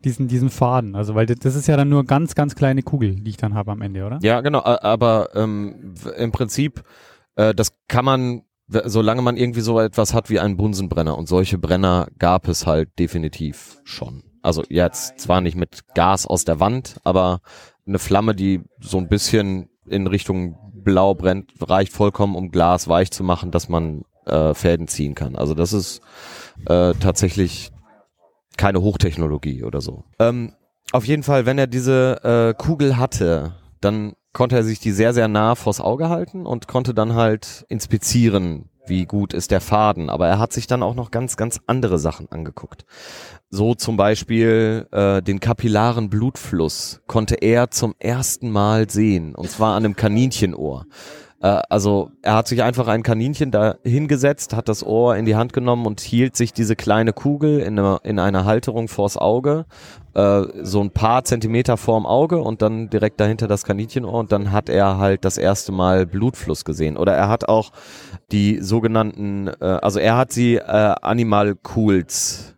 diesen, 0.04 0.28
diesen 0.28 0.50
Faden? 0.50 0.96
Also 0.96 1.16
weil 1.16 1.26
das, 1.26 1.56
ist 1.56 1.68
ja 1.68 1.78
dann 1.78 1.90
nur 1.90 2.06
ganz, 2.06 2.36
ganz 2.36 2.56
kleine 2.56 2.84
Kugel, 2.84 3.16
die 3.16 3.30
ich 3.30 3.38
dann 3.38 3.54
habe 3.54 3.72
am 3.72 3.82
Ende, 3.82 4.06
oder? 4.06 4.20
Ja, 4.22 4.42
genau, 4.42 4.64
aber 4.64 5.30
ähm, 5.36 5.94
im 6.18 6.32
Prinzip, 6.32 6.84
äh, 7.36 7.54
das 7.54 7.74
kann 7.88 8.06
man, 8.06 8.42
solange 8.68 9.22
man 9.22 9.38
irgendwie 9.38 9.62
so 9.62 9.80
etwas 9.80 10.14
hat 10.14 10.30
wie 10.30 10.40
einen 10.40 10.58
Bunsenbrenner 10.58 11.18
und 11.18 11.28
solche 11.28 11.58
Brenner 11.58 12.08
gab 12.18 12.48
es 12.48 12.68
halt 12.68 12.98
definitiv 13.00 13.80
schon. 13.84 14.24
Also 14.42 14.64
jetzt 14.70 15.20
zwar 15.20 15.42
nicht 15.42 15.56
mit 15.56 15.82
Gas 15.96 16.26
aus 16.26 16.46
der 16.46 16.60
Wand, 16.60 17.00
aber 17.04 17.42
eine 17.86 18.00
Flamme, 18.00 18.36
die 18.36 18.62
so 18.80 18.98
ein 18.98 19.10
bisschen 19.10 19.70
in 19.86 20.08
Richtung 20.08 20.58
blau 20.84 21.14
brennt, 21.14 21.52
reicht 21.60 21.92
vollkommen, 21.92 22.36
um 22.36 22.52
Glas 22.52 22.88
weich 22.88 23.12
zu 23.12 23.24
machen, 23.24 23.52
dass 23.52 23.70
man 23.70 24.04
äh, 24.26 24.54
Fäden 24.54 24.88
ziehen 24.88 25.16
kann. 25.16 25.36
Also 25.36 25.54
das 25.54 25.74
ist 25.74 26.02
äh, 26.68 26.94
tatsächlich 26.94 27.72
keine 28.60 28.82
Hochtechnologie 28.82 29.64
oder 29.64 29.80
so. 29.80 30.04
Ähm, 30.20 30.52
auf 30.92 31.06
jeden 31.06 31.24
Fall, 31.24 31.46
wenn 31.46 31.58
er 31.58 31.68
diese 31.68 32.24
äh, 32.24 32.62
Kugel 32.62 32.98
hatte, 32.98 33.54
dann 33.80 34.14
konnte 34.34 34.58
er 34.58 34.64
sich 34.64 34.80
die 34.80 34.92
sehr, 34.92 35.14
sehr 35.14 35.30
nah 35.30 35.56
vors 35.56 35.80
Auge 35.80 36.10
halten 36.10 36.46
und 36.46 36.68
konnte 36.68 36.94
dann 36.94 37.16
halt 37.16 37.66
inspizieren, 37.70 38.70
wie 38.86 39.06
gut 39.06 39.34
ist 39.34 39.52
der 39.52 39.62
Faden. 39.62 40.10
Aber 40.10 40.28
er 40.28 40.40
hat 40.40 40.52
sich 40.52 40.68
dann 40.68 40.84
auch 40.84 40.94
noch 40.94 41.10
ganz, 41.10 41.38
ganz 41.38 41.62
andere 41.68 42.00
Sachen 42.00 42.30
angeguckt. 42.32 42.86
So 43.50 43.76
zum 43.76 43.96
Beispiel 43.96 44.88
äh, 44.92 45.22
den 45.22 45.40
kapillaren 45.40 46.10
Blutfluss 46.10 47.02
konnte 47.08 47.36
er 47.36 47.72
zum 47.72 47.96
ersten 47.98 48.52
Mal 48.52 48.90
sehen, 48.90 49.36
und 49.36 49.50
zwar 49.50 49.76
an 49.76 49.86
einem 49.86 49.96
Kaninchenohr. 49.96 50.86
Äh, 51.42 51.62
also 51.70 52.12
er 52.22 52.36
hat 52.36 52.48
sich 52.48 52.64
einfach 52.64 52.88
ein 52.88 53.04
Kaninchen 53.04 53.52
da 53.52 53.76
hingesetzt, 53.84 54.56
hat 54.56 54.70
das 54.70 54.84
Ohr 54.84 55.16
in 55.16 55.26
die 55.26 55.36
Hand 55.36 55.54
genommen 55.54 55.86
und 55.86 56.02
hielt 56.02 56.36
sich 56.36 56.54
diese 56.54 56.76
kleine 56.76 57.14
Kugel 57.14 57.60
in, 57.60 57.80
eine, 57.80 58.00
in 58.04 58.20
einer 58.20 58.46
Halterung 58.46 58.88
vors 58.88 59.18
Auge, 59.18 59.66
äh, 60.14 60.44
so 60.62 60.82
ein 60.82 60.92
paar 60.92 61.24
Zentimeter 61.24 61.78
vorm 61.78 62.06
Auge 62.06 62.40
und 62.40 62.62
dann 62.62 62.90
direkt 62.90 63.20
dahinter 63.20 63.48
das 63.48 63.64
Kaninchenohr 63.64 64.14
und 64.14 64.32
dann 64.32 64.52
hat 64.52 64.70
er 64.70 64.98
halt 64.98 65.26
das 65.26 65.38
erste 65.38 65.72
Mal 65.72 66.06
Blutfluss 66.06 66.66
gesehen. 66.66 66.98
Oder 66.98 67.14
er 67.16 67.30
hat 67.30 67.48
auch 67.48 67.72
die 68.32 68.60
sogenannten, 68.62 69.48
äh, 69.48 69.66
also 69.82 70.00
er 70.00 70.18
hat 70.18 70.32
sie 70.32 70.56
äh, 70.56 70.62
Animal 71.02 71.56
Cools 71.56 72.56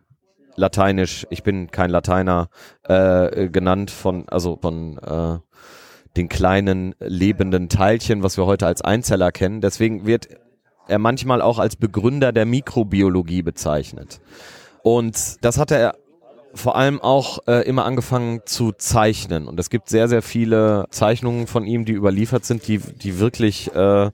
lateinisch, 0.54 1.26
ich 1.30 1.42
bin 1.42 1.70
kein 1.70 1.88
Lateiner, 1.90 2.48
äh, 2.84 3.48
genannt 3.48 3.90
von, 3.90 4.28
also 4.28 4.58
von 4.60 4.98
äh, 4.98 5.38
den 6.16 6.28
kleinen 6.28 6.94
lebenden 6.98 7.68
Teilchen, 7.68 8.22
was 8.22 8.36
wir 8.36 8.46
heute 8.46 8.66
als 8.66 8.82
Einzeller 8.82 9.32
kennen. 9.32 9.60
Deswegen 9.60 10.06
wird 10.06 10.28
er 10.88 10.98
manchmal 10.98 11.40
auch 11.40 11.58
als 11.58 11.76
Begründer 11.76 12.32
der 12.32 12.44
Mikrobiologie 12.44 13.42
bezeichnet. 13.42 14.20
Und 14.82 15.44
das 15.44 15.58
hat 15.58 15.70
er 15.70 15.94
vor 16.54 16.76
allem 16.76 17.00
auch 17.00 17.38
äh, 17.46 17.66
immer 17.66 17.84
angefangen 17.84 18.40
zu 18.44 18.72
zeichnen. 18.72 19.48
Und 19.48 19.58
es 19.58 19.70
gibt 19.70 19.88
sehr, 19.88 20.08
sehr 20.08 20.22
viele 20.22 20.86
Zeichnungen 20.90 21.46
von 21.46 21.64
ihm, 21.64 21.84
die 21.84 21.92
überliefert 21.92 22.44
sind, 22.44 22.68
die, 22.68 22.78
die 22.78 23.18
wirklich 23.18 23.74
äh, 23.74 24.10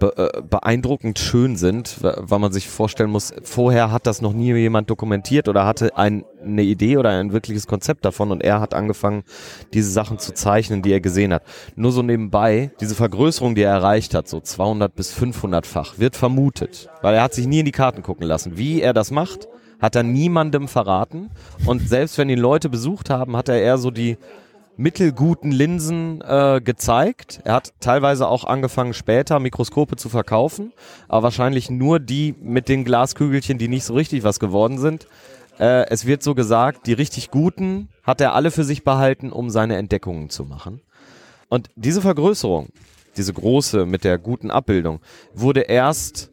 be 0.00 0.16
äh, 0.16 0.42
beeindruckend 0.42 1.20
schön 1.20 1.56
sind, 1.56 1.98
weil 2.00 2.38
man 2.40 2.50
sich 2.50 2.68
vorstellen 2.68 3.10
muss, 3.10 3.32
vorher 3.44 3.92
hat 3.92 4.06
das 4.06 4.20
noch 4.20 4.32
nie 4.32 4.52
jemand 4.54 4.90
dokumentiert 4.90 5.48
oder 5.48 5.64
hatte 5.64 5.96
ein, 5.96 6.24
eine 6.42 6.62
Idee 6.62 6.96
oder 6.96 7.10
ein 7.10 7.32
wirkliches 7.32 7.68
Konzept 7.68 8.04
davon 8.04 8.32
und 8.32 8.42
er 8.42 8.60
hat 8.60 8.74
angefangen, 8.74 9.22
diese 9.72 9.90
Sachen 9.90 10.18
zu 10.18 10.34
zeichnen, 10.34 10.82
die 10.82 10.92
er 10.92 11.00
gesehen 11.00 11.32
hat. 11.32 11.44
Nur 11.76 11.92
so 11.92 12.02
nebenbei, 12.02 12.72
diese 12.80 12.96
Vergrößerung, 12.96 13.54
die 13.54 13.62
er 13.62 13.72
erreicht 13.72 14.14
hat, 14.14 14.26
so 14.26 14.40
200 14.40 14.92
bis 14.92 15.16
500-fach, 15.16 15.98
wird 15.98 16.16
vermutet, 16.16 16.88
weil 17.02 17.14
er 17.14 17.22
hat 17.22 17.34
sich 17.34 17.46
nie 17.46 17.60
in 17.60 17.66
die 17.66 17.72
Karten 17.72 18.02
gucken 18.02 18.26
lassen. 18.26 18.58
Wie 18.58 18.80
er 18.80 18.92
das 18.92 19.12
macht, 19.12 19.46
hat 19.78 19.94
er 19.94 20.02
niemandem 20.02 20.66
verraten 20.66 21.30
und 21.66 21.86
selbst 21.88 22.18
wenn 22.18 22.28
ihn 22.28 22.38
Leute 22.38 22.68
besucht 22.68 23.10
haben, 23.10 23.36
hat 23.36 23.48
er 23.48 23.60
eher 23.60 23.78
so 23.78 23.90
die 23.90 24.16
mittelguten 24.80 25.52
Linsen 25.52 26.22
äh, 26.22 26.60
gezeigt. 26.64 27.40
Er 27.44 27.52
hat 27.52 27.74
teilweise 27.80 28.26
auch 28.26 28.44
angefangen 28.44 28.94
später 28.94 29.38
Mikroskope 29.38 29.96
zu 29.96 30.08
verkaufen, 30.08 30.72
aber 31.06 31.24
wahrscheinlich 31.24 31.68
nur 31.68 32.00
die 32.00 32.34
mit 32.40 32.68
den 32.68 32.84
Glaskügelchen, 32.84 33.58
die 33.58 33.68
nicht 33.68 33.84
so 33.84 33.94
richtig 33.94 34.24
was 34.24 34.40
geworden 34.40 34.78
sind. 34.78 35.06
Äh, 35.58 35.86
es 35.90 36.06
wird 36.06 36.22
so 36.22 36.34
gesagt, 36.34 36.86
die 36.86 36.94
richtig 36.94 37.30
guten 37.30 37.88
hat 38.04 38.22
er 38.22 38.34
alle 38.34 38.50
für 38.50 38.64
sich 38.64 38.82
behalten, 38.82 39.30
um 39.30 39.50
seine 39.50 39.76
Entdeckungen 39.76 40.30
zu 40.30 40.46
machen. 40.46 40.80
Und 41.50 41.68
diese 41.76 42.00
Vergrößerung, 42.00 42.70
diese 43.18 43.34
große 43.34 43.84
mit 43.84 44.04
der 44.04 44.16
guten 44.16 44.50
Abbildung, 44.50 45.00
wurde 45.34 45.60
erst 45.60 46.30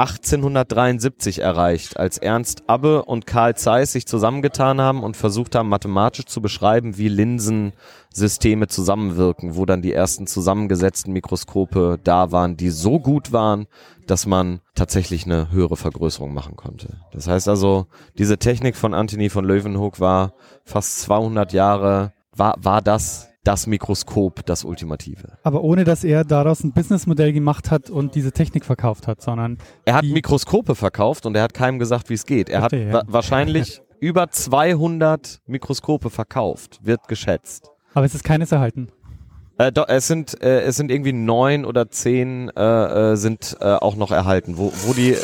1873 0.00 1.40
erreicht, 1.40 1.98
als 1.98 2.16
Ernst 2.16 2.62
Abbe 2.68 3.04
und 3.04 3.26
Karl 3.26 3.54
Zeiss 3.54 3.92
sich 3.92 4.06
zusammengetan 4.06 4.80
haben 4.80 5.02
und 5.02 5.14
versucht 5.14 5.54
haben, 5.54 5.68
mathematisch 5.68 6.24
zu 6.24 6.40
beschreiben, 6.40 6.96
wie 6.96 7.08
Linsensysteme 7.08 8.66
zusammenwirken, 8.68 9.56
wo 9.56 9.66
dann 9.66 9.82
die 9.82 9.92
ersten 9.92 10.26
zusammengesetzten 10.26 11.12
Mikroskope 11.12 11.98
da 12.02 12.32
waren, 12.32 12.56
die 12.56 12.70
so 12.70 12.98
gut 12.98 13.32
waren, 13.32 13.66
dass 14.06 14.24
man 14.24 14.60
tatsächlich 14.74 15.26
eine 15.26 15.52
höhere 15.52 15.76
Vergrößerung 15.76 16.32
machen 16.32 16.56
konnte. 16.56 16.96
Das 17.12 17.28
heißt 17.28 17.48
also, 17.48 17.86
diese 18.16 18.38
Technik 18.38 18.76
von 18.76 18.94
Anthony 18.94 19.28
von 19.28 19.44
Leeuwenhoek 19.44 20.00
war 20.00 20.32
fast 20.64 21.02
200 21.02 21.52
Jahre, 21.52 22.14
war, 22.34 22.54
war 22.58 22.80
das 22.80 23.29
das 23.44 23.66
Mikroskop, 23.66 24.44
das 24.44 24.64
Ultimative. 24.64 25.38
Aber 25.42 25.62
ohne, 25.62 25.84
dass 25.84 26.04
er 26.04 26.24
daraus 26.24 26.62
ein 26.62 26.72
Businessmodell 26.72 27.32
gemacht 27.32 27.70
hat 27.70 27.88
und 27.88 28.14
diese 28.14 28.32
Technik 28.32 28.64
verkauft 28.64 29.06
hat, 29.06 29.22
sondern. 29.22 29.58
Er 29.84 29.94
hat 29.94 30.04
Mikroskope 30.04 30.74
verkauft 30.74 31.26
und 31.26 31.36
er 31.36 31.42
hat 31.42 31.54
keinem 31.54 31.78
gesagt, 31.78 32.10
wie 32.10 32.14
es 32.14 32.26
geht. 32.26 32.48
Er 32.48 32.60
Verstehe, 32.60 32.92
hat 32.92 33.06
wa 33.08 33.12
wahrscheinlich 33.12 33.80
über 34.00 34.30
200 34.30 35.40
Mikroskope 35.46 36.10
verkauft, 36.10 36.80
wird 36.82 37.08
geschätzt. 37.08 37.70
Aber 37.94 38.04
es 38.04 38.14
ist 38.14 38.24
keines 38.24 38.52
erhalten. 38.52 38.88
Äh, 39.58 39.72
doch, 39.72 39.88
es 39.88 40.06
sind 40.06 40.42
äh, 40.42 40.62
es 40.62 40.76
sind 40.76 40.90
irgendwie 40.90 41.12
neun 41.12 41.64
oder 41.64 41.90
zehn 41.90 42.50
äh, 42.56 43.12
äh 43.12 43.16
sind 43.16 43.56
äh, 43.60 43.64
auch 43.64 43.96
noch 43.96 44.10
erhalten. 44.10 44.56
Wo, 44.56 44.72
wo 44.86 44.94
die 44.94 45.16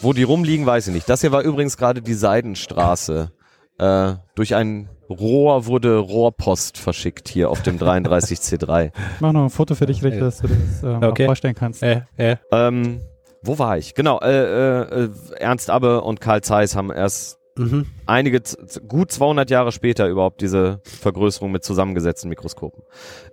wo 0.00 0.12
die 0.12 0.22
rumliegen, 0.22 0.66
weiß 0.66 0.88
ich 0.88 0.94
nicht. 0.94 1.08
Das 1.08 1.20
hier 1.20 1.32
war 1.32 1.42
übrigens 1.42 1.76
gerade 1.76 2.02
die 2.02 2.14
Seidenstraße. 2.14 3.30
Äh, 3.78 4.14
durch 4.34 4.54
ein 4.54 4.88
Rohr 5.08 5.66
wurde 5.66 5.98
Rohrpost 5.98 6.78
verschickt 6.78 7.28
hier 7.28 7.50
auf 7.50 7.62
dem 7.62 7.78
33C3. 7.78 8.86
Ich 8.86 9.20
mach 9.20 9.32
noch 9.32 9.44
ein 9.44 9.50
Foto 9.50 9.74
für 9.74 9.86
dich, 9.86 10.02
Rick, 10.02 10.18
dass 10.18 10.38
du 10.38 10.48
das 10.48 10.82
äh, 10.82 11.06
okay. 11.06 11.26
vorstellen 11.26 11.54
kannst. 11.54 11.82
Äh, 11.82 12.02
äh. 12.16 12.36
Ähm, 12.50 13.00
wo 13.42 13.58
war 13.58 13.76
ich? 13.76 13.94
Genau, 13.94 14.20
äh, 14.20 15.04
äh, 15.04 15.10
Ernst 15.38 15.70
Abbe 15.70 16.00
und 16.00 16.20
Karl 16.20 16.42
Zeiss 16.42 16.76
haben 16.76 16.90
erst 16.90 17.38
mhm. 17.56 17.86
einige, 18.06 18.40
gut 18.88 19.12
200 19.12 19.50
Jahre 19.50 19.72
später 19.72 20.08
überhaupt 20.08 20.40
diese 20.40 20.80
Vergrößerung 20.84 21.52
mit 21.52 21.62
zusammengesetzten 21.64 22.30
Mikroskopen. 22.30 22.82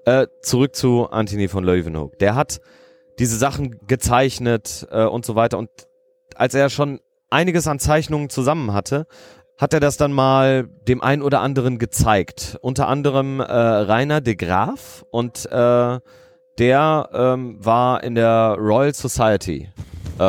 Äh, 0.05 0.27
zurück 0.41 0.75
zu 0.75 1.09
Anthony 1.09 1.47
von 1.47 1.63
Leeuwenhoek. 1.63 2.19
Der 2.19 2.35
hat 2.35 2.59
diese 3.19 3.37
Sachen 3.37 3.79
gezeichnet 3.87 4.87
äh, 4.91 5.05
und 5.05 5.25
so 5.25 5.35
weiter 5.35 5.57
und 5.57 5.69
als 6.35 6.55
er 6.55 6.69
schon 6.69 6.99
einiges 7.29 7.67
an 7.67 7.79
Zeichnungen 7.79 8.29
zusammen 8.29 8.73
hatte, 8.73 9.07
hat 9.61 9.75
er 9.75 9.79
das 9.79 9.95
dann 9.95 10.11
mal 10.11 10.67
dem 10.87 11.01
einen 11.01 11.21
oder 11.21 11.39
anderen 11.41 11.77
gezeigt. 11.77 12.57
Unter 12.61 12.87
anderem 12.87 13.39
äh, 13.39 13.43
Rainer 13.43 14.19
de 14.19 14.33
Graaf 14.33 15.05
und 15.11 15.45
äh, 15.51 15.99
der 16.57 17.09
ähm, 17.13 17.57
war 17.63 18.03
in 18.03 18.15
der 18.15 18.55
Royal 18.59 18.93
Society 18.93 19.69
äh, 20.17 20.23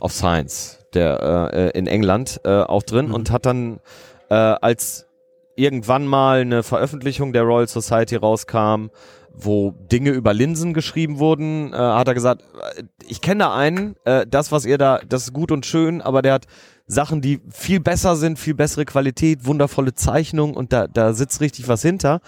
of 0.00 0.12
Science 0.12 0.78
der 0.94 1.50
äh, 1.52 1.78
in 1.78 1.86
England 1.86 2.40
äh, 2.44 2.62
auch 2.62 2.82
drin 2.82 3.08
mhm. 3.08 3.14
und 3.14 3.30
hat 3.30 3.46
dann 3.46 3.80
äh, 4.30 4.34
als 4.34 5.06
irgendwann 5.54 6.06
mal 6.06 6.40
eine 6.40 6.62
Veröffentlichung 6.62 7.32
der 7.32 7.42
Royal 7.42 7.68
Society 7.68 8.16
rauskam, 8.16 8.88
wo 9.34 9.72
Dinge 9.72 10.10
über 10.10 10.34
Linsen 10.34 10.74
geschrieben 10.74 11.18
wurden, 11.18 11.72
äh, 11.72 11.76
hat 11.76 12.08
er 12.08 12.14
gesagt, 12.14 12.42
äh, 12.76 12.82
ich 13.06 13.20
kenne 13.20 13.44
da 13.44 13.54
einen, 13.54 13.96
äh, 14.04 14.26
das 14.26 14.52
was 14.52 14.64
ihr 14.64 14.78
da, 14.78 15.00
das 15.06 15.24
ist 15.24 15.32
gut 15.32 15.52
und 15.52 15.66
schön, 15.66 16.00
aber 16.00 16.22
der 16.22 16.34
hat 16.34 16.46
Sachen, 16.92 17.20
die 17.20 17.40
viel 17.50 17.80
besser 17.80 18.16
sind, 18.16 18.38
viel 18.38 18.54
bessere 18.54 18.84
Qualität, 18.84 19.46
wundervolle 19.46 19.94
Zeichnung 19.94 20.54
und 20.54 20.72
da, 20.72 20.86
da 20.86 21.12
sitzt 21.12 21.40
richtig 21.40 21.68
was 21.68 21.82
hinter. 21.82 22.20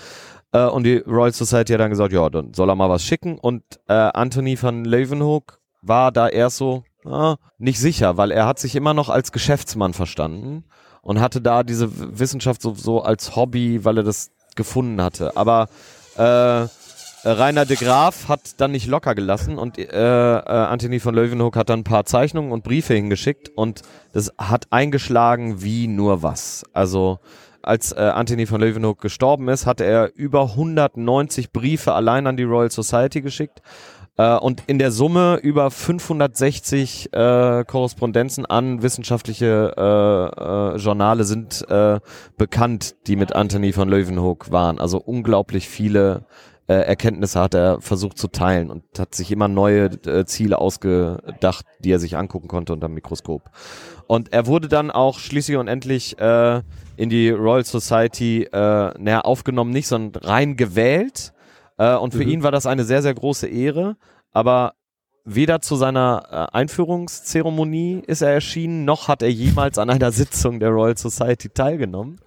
Äh, 0.52 0.66
und 0.66 0.85
die 0.85 0.99
Royal 0.99 1.33
Society 1.33 1.73
hat 1.73 1.80
dann 1.80 1.90
gesagt, 1.90 2.12
ja, 2.12 2.28
dann 2.30 2.54
soll 2.54 2.71
er 2.71 2.75
mal 2.75 2.88
was 2.88 3.04
schicken. 3.04 3.38
Und 3.38 3.62
äh, 3.88 3.92
Anthony 3.92 4.61
van 4.61 4.85
Leeuwenhoek 4.85 5.59
war 5.83 6.12
da 6.12 6.28
erst 6.28 6.56
so 6.56 6.85
äh, 7.04 7.35
nicht 7.59 7.78
sicher, 7.78 8.16
weil 8.16 8.30
er 8.30 8.47
hat 8.47 8.59
sich 8.59 8.75
immer 8.75 8.94
noch 8.94 9.11
als 9.11 9.33
Geschäftsmann 9.33 9.92
verstanden 9.92 10.64
und 11.02 11.21
hatte 11.21 11.40
da 11.40 11.62
diese 11.62 12.18
Wissenschaft 12.18 12.62
so, 12.62 12.75
so 12.75 13.02
als 13.02 13.37
Hobby, 13.37 13.85
weil 13.85 13.99
er 13.99 14.04
das 14.04 14.30
gefunden 14.56 15.02
hatte. 15.02 15.37
Aber 15.37 15.68
äh, 16.16 16.66
Rainer 17.24 17.64
de 17.64 17.76
Graaf 17.76 18.28
hat 18.28 18.60
dann 18.60 18.72
nicht 18.72 18.86
locker 18.86 19.14
gelassen 19.14 19.56
und 19.56 19.78
äh, 19.78 19.84
äh, 19.84 20.42
Anthony 20.44 21.00
von 21.00 21.14
Leeuwenhoek 21.14 21.56
hat 21.56 21.70
dann 21.70 21.80
ein 21.80 21.84
paar 21.84 22.04
Zeichnungen 22.04 22.52
und 22.52 22.64
Briefe 22.64 22.94
hingeschickt 22.94 23.50
und 23.54 23.80
das 24.12 24.32
hat 24.36 24.66
eingeschlagen 24.70 25.62
wie 25.62 25.86
nur 25.86 26.22
was. 26.22 26.64
Also 26.74 27.20
als 27.62 27.92
äh, 27.92 28.00
Anthony 28.00 28.44
von 28.44 28.60
Leeuwenhoek 28.60 29.00
gestorben 29.00 29.48
ist, 29.48 29.64
hat 29.64 29.80
er 29.80 30.14
über 30.14 30.50
190 30.50 31.50
Briefe 31.50 31.94
allein 31.94 32.26
an 32.26 32.36
die 32.36 32.42
Royal 32.42 32.70
Society 32.70 33.22
geschickt 33.22 33.62
äh, 34.16 34.36
und 34.36 34.62
in 34.66 34.78
der 34.78 34.90
Summe 34.90 35.40
über 35.42 35.70
560 35.70 37.12
äh, 37.12 37.64
Korrespondenzen 37.66 38.44
an 38.44 38.82
wissenschaftliche 38.82 39.74
äh, 39.76 40.74
äh, 40.74 40.76
Journale 40.76 41.24
sind 41.24 41.66
äh, 41.70 42.00
bekannt, 42.36 42.96
die 43.06 43.16
mit 43.16 43.34
Anthony 43.34 43.72
von 43.72 43.88
Leeuwenhoek 43.88 44.52
waren. 44.52 44.78
Also 44.78 44.98
unglaublich 44.98 45.68
viele 45.68 46.26
äh, 46.66 46.75
Erkenntnisse 46.75 47.40
hat 47.40 47.54
er 47.54 47.80
versucht 47.80 48.18
zu 48.18 48.28
teilen 48.28 48.71
und 48.71 48.85
hat 48.99 49.14
sich 49.14 49.30
immer 49.30 49.49
neue 49.49 49.87
äh, 50.06 50.25
Ziele 50.25 50.59
ausgedacht, 50.59 51.66
die 51.80 51.90
er 51.90 51.99
sich 51.99 52.16
angucken 52.16 52.49
konnte 52.49 52.73
unter 52.73 52.88
dem 52.88 52.94
Mikroskop. 52.94 53.50
Und 54.06 54.33
er 54.33 54.47
wurde 54.47 54.68
dann 54.68 54.90
auch 54.90 55.18
schließlich 55.18 55.56
und 55.59 55.68
endlich 55.68 56.18
äh, 56.18 56.62
in 56.97 57.11
die 57.11 57.30
Royal 57.30 57.64
Society 57.64 58.44
äh, 58.44 58.99
naja, 58.99 59.21
aufgenommen, 59.21 59.71
nicht, 59.71 59.88
sondern 59.88 60.23
rein 60.25 60.56
gewählt. 60.56 61.33
Äh, 61.76 61.97
und 61.97 62.14
für 62.14 62.25
mhm. 62.25 62.30
ihn 62.30 62.42
war 62.42 62.52
das 62.52 62.66
eine 62.66 62.85
sehr, 62.85 63.02
sehr 63.02 63.14
große 63.14 63.47
Ehre. 63.47 63.97
Aber 64.33 64.75
Weder 65.26 65.62
zu 65.62 65.76
seiner 65.76 66.50
äh, 66.52 66.56
Einführungszeremonie 66.56 68.02
ist 68.06 68.20
er 68.20 68.30
erschienen, 68.30 68.84
noch 68.84 69.08
hat 69.08 69.22
er 69.22 69.30
jemals 69.30 69.78
an 69.78 69.88
einer 69.88 70.12
Sitzung 70.12 70.60
der 70.60 70.68
Royal 70.68 70.98
Society 70.98 71.48
teilgenommen. 71.48 72.20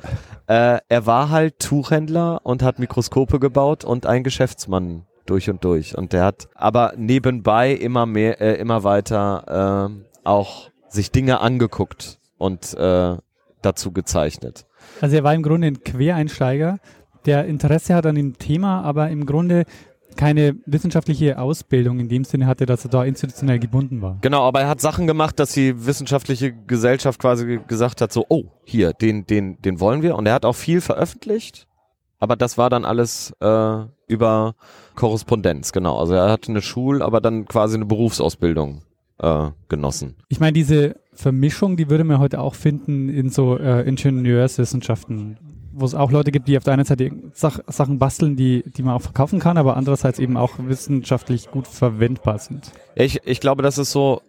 Äh, 0.47 0.79
er 0.89 1.05
war 1.05 1.29
halt 1.29 1.59
Tuchhändler 1.59 2.39
und 2.43 2.63
hat 2.63 2.79
Mikroskope 2.79 3.39
gebaut 3.39 3.85
und 3.85 4.07
ein 4.07 4.23
Geschäftsmann 4.23 5.05
durch 5.27 5.47
und 5.47 5.63
durch. 5.63 5.95
Und 5.95 6.11
der 6.11 6.23
hat 6.23 6.47
aber 6.55 6.93
nebenbei 6.97 7.71
immer 7.71 8.07
mehr, 8.07 8.41
äh, 8.41 8.55
immer 8.55 8.83
weiter 8.83 9.91
äh, 9.91 10.27
auch 10.27 10.71
sich 10.89 11.11
Dinge 11.11 11.39
angeguckt 11.39 12.17
und 12.39 12.73
äh, 12.73 13.15
dazu 13.61 13.91
gezeichnet. 13.91 14.65
Also 15.01 15.17
er 15.17 15.23
war 15.23 15.35
im 15.35 15.43
Grunde 15.43 15.67
ein 15.67 15.83
Quereinsteiger, 15.83 16.79
der 17.27 17.45
Interesse 17.45 17.93
hat 17.93 18.07
an 18.07 18.15
dem 18.15 18.39
Thema, 18.39 18.81
aber 18.81 19.09
im 19.09 19.25
Grunde 19.27 19.65
keine 20.17 20.57
wissenschaftliche 20.65 21.39
Ausbildung 21.39 21.99
in 21.99 22.09
dem 22.09 22.25
Sinne 22.25 22.47
hatte, 22.47 22.65
dass 22.65 22.83
er 22.83 22.89
da 22.89 23.05
institutionell 23.05 23.59
gebunden 23.59 24.01
war. 24.01 24.17
Genau, 24.21 24.43
aber 24.43 24.61
er 24.61 24.67
hat 24.67 24.81
Sachen 24.81 25.07
gemacht, 25.07 25.39
dass 25.39 25.53
die 25.53 25.85
wissenschaftliche 25.85 26.51
Gesellschaft 26.51 27.21
quasi 27.21 27.61
gesagt 27.67 28.01
hat, 28.01 28.11
so, 28.11 28.25
oh, 28.27 28.45
hier, 28.65 28.93
den, 28.93 29.25
den, 29.25 29.61
den 29.61 29.79
wollen 29.79 30.01
wir. 30.01 30.15
Und 30.15 30.25
er 30.25 30.33
hat 30.33 30.43
auch 30.43 30.55
viel 30.55 30.81
veröffentlicht, 30.81 31.67
aber 32.19 32.35
das 32.35 32.57
war 32.57 32.69
dann 32.69 32.83
alles 32.83 33.33
äh, 33.39 33.77
über 34.07 34.55
Korrespondenz, 34.95 35.71
genau. 35.71 35.97
Also 35.97 36.15
er 36.15 36.29
hatte 36.29 36.49
eine 36.49 36.61
Schul, 36.61 37.01
aber 37.01 37.21
dann 37.21 37.45
quasi 37.45 37.75
eine 37.75 37.85
Berufsausbildung 37.85 38.81
äh, 39.19 39.49
genossen. 39.69 40.15
Ich 40.29 40.39
meine, 40.39 40.53
diese 40.53 40.95
Vermischung, 41.13 41.77
die 41.77 41.89
würde 41.89 42.03
man 42.03 42.19
heute 42.19 42.39
auch 42.39 42.55
finden 42.55 43.09
in 43.09 43.29
so 43.29 43.57
äh, 43.57 43.87
Ingenieurswissenschaften, 43.87 45.37
wo 45.77 45.85
es 45.85 45.93
auch 45.93 46.11
Leute 46.11 46.31
gibt, 46.31 46.47
die 46.47 46.57
auf 46.57 46.63
der 46.63 46.73
einen 46.73 46.85
Seite 46.85 47.11
Sach 47.33 47.59
Sachen 47.67 47.99
basteln, 47.99 48.35
die, 48.35 48.63
die 48.65 48.83
man 48.83 48.95
auch 48.95 49.01
verkaufen 49.01 49.39
kann, 49.39 49.57
aber 49.57 49.77
andererseits 49.77 50.19
eben 50.19 50.37
auch 50.37 50.53
wissenschaftlich 50.57 51.51
gut 51.51 51.67
verwendbar 51.67 52.39
sind. 52.39 52.71
Ich, 52.95 53.19
ich 53.25 53.39
glaube, 53.39 53.61
das 53.61 53.77
ist 53.77 53.91
so 53.91 54.21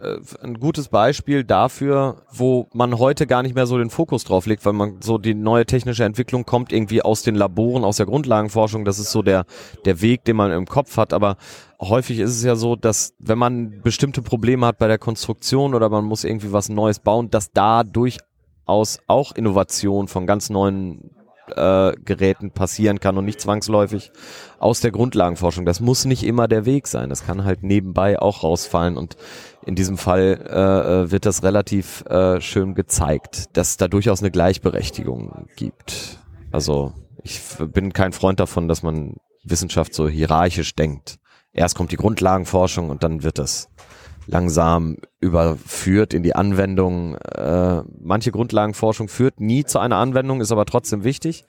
äh, 0.00 0.16
ein 0.42 0.58
gutes 0.58 0.88
Beispiel 0.88 1.44
dafür, 1.44 2.22
wo 2.32 2.68
man 2.72 2.98
heute 2.98 3.26
gar 3.26 3.42
nicht 3.42 3.54
mehr 3.54 3.66
so 3.66 3.76
den 3.76 3.90
Fokus 3.90 4.24
drauf 4.24 4.46
legt, 4.46 4.64
weil 4.64 4.72
man 4.72 5.02
so 5.02 5.18
die 5.18 5.34
neue 5.34 5.66
technische 5.66 6.04
Entwicklung 6.04 6.46
kommt 6.46 6.72
irgendwie 6.72 7.02
aus 7.02 7.22
den 7.22 7.34
Laboren, 7.34 7.84
aus 7.84 7.98
der 7.98 8.06
Grundlagenforschung. 8.06 8.86
Das 8.86 8.98
ist 8.98 9.12
so 9.12 9.22
der, 9.22 9.44
der 9.84 10.00
Weg, 10.00 10.24
den 10.24 10.36
man 10.36 10.50
im 10.52 10.66
Kopf 10.66 10.96
hat. 10.96 11.12
Aber 11.12 11.36
häufig 11.78 12.18
ist 12.18 12.30
es 12.30 12.42
ja 12.42 12.56
so, 12.56 12.76
dass 12.76 13.12
wenn 13.18 13.38
man 13.38 13.82
bestimmte 13.82 14.22
Probleme 14.22 14.66
hat 14.66 14.78
bei 14.78 14.88
der 14.88 14.98
Konstruktion 14.98 15.74
oder 15.74 15.90
man 15.90 16.06
muss 16.06 16.24
irgendwie 16.24 16.52
was 16.52 16.70
Neues 16.70 17.00
bauen, 17.00 17.30
dass 17.30 17.52
da 17.52 17.84
durchaus 18.70 19.00
auch 19.08 19.32
Innovation 19.32 20.06
von 20.06 20.26
ganz 20.26 20.48
neuen 20.48 21.10
äh, 21.56 21.92
Geräten 22.04 22.52
passieren 22.52 23.00
kann 23.00 23.18
und 23.18 23.24
nicht 23.24 23.40
zwangsläufig 23.40 24.12
aus 24.60 24.80
der 24.80 24.92
Grundlagenforschung. 24.92 25.64
Das 25.66 25.80
muss 25.80 26.04
nicht 26.04 26.22
immer 26.22 26.46
der 26.46 26.66
Weg 26.66 26.86
sein. 26.86 27.08
Das 27.08 27.26
kann 27.26 27.44
halt 27.44 27.64
nebenbei 27.64 28.20
auch 28.20 28.44
rausfallen 28.44 28.96
und 28.96 29.16
in 29.66 29.74
diesem 29.74 29.98
Fall 29.98 30.46
äh, 30.48 31.02
äh, 31.02 31.10
wird 31.10 31.26
das 31.26 31.42
relativ 31.42 32.04
äh, 32.06 32.40
schön 32.40 32.76
gezeigt, 32.76 33.56
dass 33.56 33.76
da 33.76 33.88
durchaus 33.88 34.20
eine 34.20 34.30
Gleichberechtigung 34.30 35.48
gibt. 35.56 36.20
Also 36.52 36.92
ich 37.24 37.40
bin 37.58 37.92
kein 37.92 38.12
Freund 38.12 38.38
davon, 38.38 38.68
dass 38.68 38.84
man 38.84 39.16
Wissenschaft 39.42 39.94
so 39.94 40.08
hierarchisch 40.08 40.76
denkt. 40.76 41.18
Erst 41.52 41.74
kommt 41.74 41.90
die 41.90 41.96
Grundlagenforschung 41.96 42.90
und 42.90 43.02
dann 43.02 43.24
wird 43.24 43.38
das 43.38 43.68
langsam 44.26 44.96
überführt 45.20 46.14
in 46.14 46.22
die 46.22 46.34
Anwendung. 46.34 47.16
Äh, 47.16 47.82
manche 48.00 48.32
Grundlagenforschung 48.32 49.08
führt 49.08 49.40
nie 49.40 49.64
zu 49.64 49.78
einer 49.78 49.96
Anwendung, 49.96 50.40
ist 50.40 50.52
aber 50.52 50.66
trotzdem 50.66 51.04
wichtig. 51.04 51.44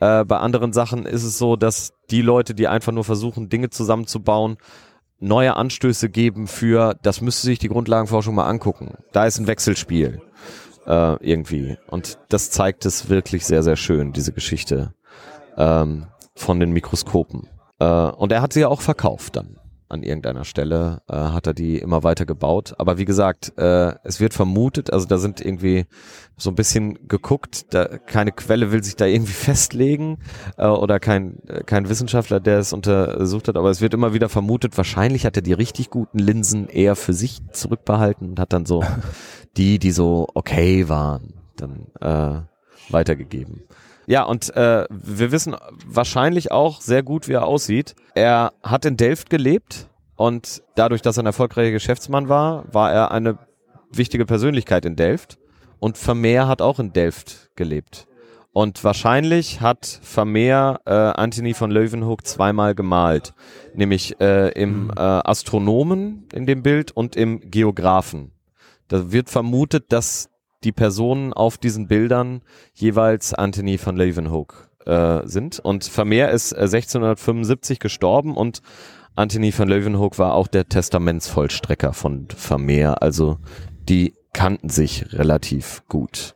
Äh, 0.00 0.24
bei 0.24 0.38
anderen 0.38 0.72
Sachen 0.72 1.06
ist 1.06 1.24
es 1.24 1.38
so, 1.38 1.56
dass 1.56 1.92
die 2.10 2.22
Leute, 2.22 2.54
die 2.54 2.68
einfach 2.68 2.92
nur 2.92 3.04
versuchen, 3.04 3.48
Dinge 3.48 3.70
zusammenzubauen, 3.70 4.58
neue 5.20 5.56
Anstöße 5.56 6.08
geben 6.08 6.46
für, 6.46 6.96
das 7.02 7.20
müsste 7.20 7.46
sich 7.46 7.58
die 7.58 7.68
Grundlagenforschung 7.68 8.34
mal 8.34 8.48
angucken. 8.48 8.94
Da 9.12 9.26
ist 9.26 9.38
ein 9.38 9.46
Wechselspiel 9.46 10.20
äh, 10.86 11.16
irgendwie. 11.24 11.76
Und 11.88 12.18
das 12.28 12.50
zeigt 12.50 12.86
es 12.86 13.08
wirklich 13.08 13.44
sehr, 13.44 13.62
sehr 13.62 13.76
schön, 13.76 14.12
diese 14.12 14.32
Geschichte 14.32 14.94
ähm, 15.56 16.06
von 16.36 16.60
den 16.60 16.70
Mikroskopen. 16.70 17.48
Äh, 17.80 17.84
und 17.86 18.30
er 18.30 18.42
hat 18.42 18.52
sie 18.52 18.60
ja 18.60 18.68
auch 18.68 18.80
verkauft 18.80 19.36
dann 19.36 19.58
an 19.88 20.02
irgendeiner 20.02 20.44
Stelle 20.44 21.02
äh, 21.08 21.16
hat 21.16 21.46
er 21.46 21.54
die 21.54 21.78
immer 21.78 22.02
weiter 22.02 22.26
gebaut. 22.26 22.74
Aber 22.78 22.98
wie 22.98 23.04
gesagt, 23.04 23.52
äh, 23.56 23.94
es 24.04 24.20
wird 24.20 24.34
vermutet, 24.34 24.92
also 24.92 25.06
da 25.06 25.18
sind 25.18 25.40
irgendwie 25.40 25.86
so 26.36 26.50
ein 26.50 26.54
bisschen 26.54 27.08
geguckt, 27.08 27.72
da, 27.74 27.86
keine 27.98 28.32
Quelle 28.32 28.70
will 28.70 28.84
sich 28.84 28.96
da 28.96 29.06
irgendwie 29.06 29.32
festlegen 29.32 30.18
äh, 30.56 30.66
oder 30.66 31.00
kein, 31.00 31.38
äh, 31.48 31.64
kein 31.64 31.88
Wissenschaftler, 31.88 32.40
der 32.40 32.58
es 32.58 32.72
untersucht 32.72 33.48
hat, 33.48 33.56
aber 33.56 33.70
es 33.70 33.80
wird 33.80 33.94
immer 33.94 34.12
wieder 34.12 34.28
vermutet, 34.28 34.76
wahrscheinlich 34.76 35.24
hat 35.24 35.36
er 35.36 35.42
die 35.42 35.54
richtig 35.54 35.90
guten 35.90 36.18
Linsen 36.18 36.68
eher 36.68 36.96
für 36.96 37.14
sich 37.14 37.40
zurückbehalten 37.52 38.30
und 38.30 38.40
hat 38.40 38.52
dann 38.52 38.66
so 38.66 38.84
die, 39.56 39.78
die 39.78 39.92
so 39.92 40.28
okay 40.34 40.88
waren, 40.88 41.34
dann 41.56 41.86
äh, 42.00 42.42
weitergegeben. 42.90 43.62
Ja, 44.08 44.22
und 44.22 44.56
äh, 44.56 44.86
wir 44.88 45.32
wissen 45.32 45.54
wahrscheinlich 45.86 46.50
auch 46.50 46.80
sehr 46.80 47.02
gut, 47.02 47.28
wie 47.28 47.34
er 47.34 47.46
aussieht. 47.46 47.94
Er 48.14 48.54
hat 48.62 48.86
in 48.86 48.96
Delft 48.96 49.28
gelebt 49.28 49.86
und 50.16 50.62
dadurch, 50.76 51.02
dass 51.02 51.18
er 51.18 51.24
ein 51.24 51.26
erfolgreicher 51.26 51.72
Geschäftsmann 51.72 52.30
war, 52.30 52.64
war 52.72 52.90
er 52.90 53.10
eine 53.10 53.36
wichtige 53.92 54.24
Persönlichkeit 54.24 54.86
in 54.86 54.96
Delft. 54.96 55.36
Und 55.78 55.98
Vermeer 55.98 56.48
hat 56.48 56.62
auch 56.62 56.78
in 56.80 56.94
Delft 56.94 57.50
gelebt. 57.54 58.08
Und 58.54 58.82
wahrscheinlich 58.82 59.60
hat 59.60 60.00
Vermeer 60.02 60.80
äh, 60.86 60.90
Anthony 60.90 61.52
von 61.52 61.70
Leeuwenhoek 61.70 62.26
zweimal 62.26 62.74
gemalt. 62.74 63.34
Nämlich 63.74 64.18
äh, 64.22 64.48
im 64.52 64.84
mhm. 64.84 64.90
äh, 64.96 65.00
Astronomen 65.00 66.26
in 66.32 66.46
dem 66.46 66.62
Bild 66.62 66.92
und 66.92 67.14
im 67.14 67.50
Geographen. 67.50 68.32
Da 68.88 69.12
wird 69.12 69.28
vermutet, 69.28 69.92
dass 69.92 70.30
die 70.64 70.72
Personen 70.72 71.32
auf 71.32 71.58
diesen 71.58 71.88
Bildern 71.88 72.42
jeweils 72.74 73.34
Anthony 73.34 73.78
van 73.82 73.96
Leeuwenhoek 73.96 74.68
äh, 74.86 75.26
sind. 75.26 75.60
Und 75.60 75.84
Vermeer 75.84 76.30
ist 76.30 76.52
äh, 76.52 76.62
1675 76.62 77.78
gestorben 77.78 78.36
und 78.36 78.62
Anthony 79.14 79.52
van 79.56 79.68
Leeuwenhoek 79.68 80.18
war 80.18 80.34
auch 80.34 80.46
der 80.46 80.68
Testamentsvollstrecker 80.68 81.92
von 81.92 82.28
Vermeer. 82.34 83.02
Also 83.02 83.38
die 83.88 84.14
kannten 84.32 84.68
sich 84.68 85.12
relativ 85.12 85.82
gut. 85.88 86.34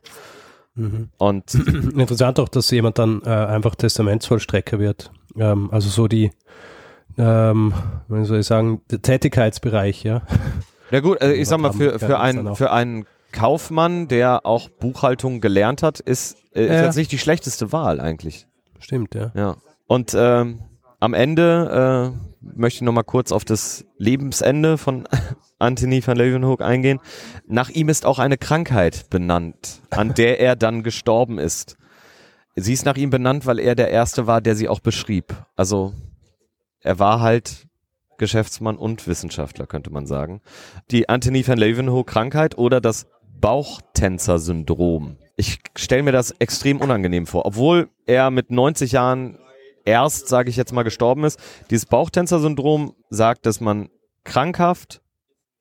Mhm. 0.75 1.09
Und 1.17 1.53
interessant 1.97 2.39
auch, 2.39 2.49
dass 2.49 2.69
jemand 2.71 2.99
dann 2.99 3.21
äh, 3.25 3.29
einfach 3.29 3.75
Testamentsvollstrecker 3.75 4.79
wird. 4.79 5.11
Ähm, 5.37 5.69
also 5.71 5.89
so 5.89 6.07
die, 6.07 6.31
ähm, 7.17 7.73
wie 8.07 8.25
soll 8.25 8.39
ich 8.39 8.47
sagen, 8.47 8.81
der 8.91 9.01
Tätigkeitsbereich, 9.01 10.03
ja. 10.03 10.23
Ja 10.91 10.99
gut, 10.99 11.21
also 11.21 11.33
ich 11.33 11.47
sag 11.47 11.59
mal, 11.59 11.73
für, 11.73 11.97
für, 11.99 12.19
einen, 12.19 12.55
für 12.55 12.71
einen 12.71 13.05
Kaufmann, 13.33 14.07
der 14.07 14.45
auch 14.45 14.69
Buchhaltung 14.69 15.41
gelernt 15.41 15.83
hat, 15.83 15.99
ist, 15.99 16.37
äh, 16.53 16.63
ist 16.63 16.81
jetzt 16.81 16.95
nicht 16.95 17.11
die 17.11 17.17
schlechteste 17.17 17.73
Wahl 17.73 17.99
eigentlich. 17.99 18.47
Stimmt, 18.79 19.15
ja. 19.15 19.31
Ja. 19.35 19.57
Und 19.87 20.13
ähm, 20.15 20.59
am 20.99 21.13
Ende 21.13 22.13
äh, 22.13 22.55
möchte 22.57 22.77
ich 22.77 22.81
nochmal 22.83 23.03
kurz 23.03 23.31
auf 23.31 23.43
das 23.43 23.85
Lebensende 23.97 24.77
von 24.77 25.07
Anthony 25.59 26.05
van 26.05 26.15
Leeuwenhoek 26.17 26.61
eingehen. 26.61 26.99
Nach 27.47 27.69
ihm 27.69 27.89
ist 27.89 28.05
auch 28.05 28.19
eine 28.19 28.37
Krankheit 28.37 29.09
benannt, 29.09 29.81
an 29.89 30.13
der 30.17 30.39
er 30.39 30.55
dann 30.55 30.83
gestorben 30.83 31.39
ist. 31.39 31.75
Sie 32.55 32.73
ist 32.73 32.85
nach 32.85 32.97
ihm 32.97 33.09
benannt, 33.09 33.45
weil 33.45 33.59
er 33.59 33.75
der 33.75 33.89
Erste 33.89 34.27
war, 34.27 34.39
der 34.39 34.55
sie 34.55 34.69
auch 34.69 34.79
beschrieb. 34.79 35.35
Also 35.55 35.93
er 36.81 36.99
war 36.99 37.19
halt 37.19 37.67
Geschäftsmann 38.17 38.77
und 38.77 39.07
Wissenschaftler, 39.07 39.65
könnte 39.65 39.89
man 39.89 40.05
sagen. 40.05 40.41
Die 40.91 41.09
Anthony 41.09 41.45
van 41.47 41.57
Leeuwenhoek 41.57 42.07
Krankheit 42.07 42.57
oder 42.57 42.79
das 42.79 43.07
Bauchtänzer-Syndrom. 43.43 45.17
Ich 45.35 45.59
stelle 45.75 46.03
mir 46.03 46.13
das 46.13 46.31
extrem 46.39 46.79
unangenehm 46.79 47.27
vor. 47.27 47.45
Obwohl 47.45 47.89
er 48.05 48.31
mit 48.31 48.51
90 48.51 48.93
Jahren 48.93 49.37
erst, 49.83 50.29
sage 50.29 50.49
ich 50.49 50.55
jetzt 50.55 50.71
mal, 50.71 50.83
gestorben 50.83 51.25
ist. 51.25 51.37
Dieses 51.69 51.85
Bauchtänzer-Syndrom 51.85 52.95
sagt, 53.09 53.45
dass 53.45 53.59
man 53.59 53.89
krankhaft 54.23 55.01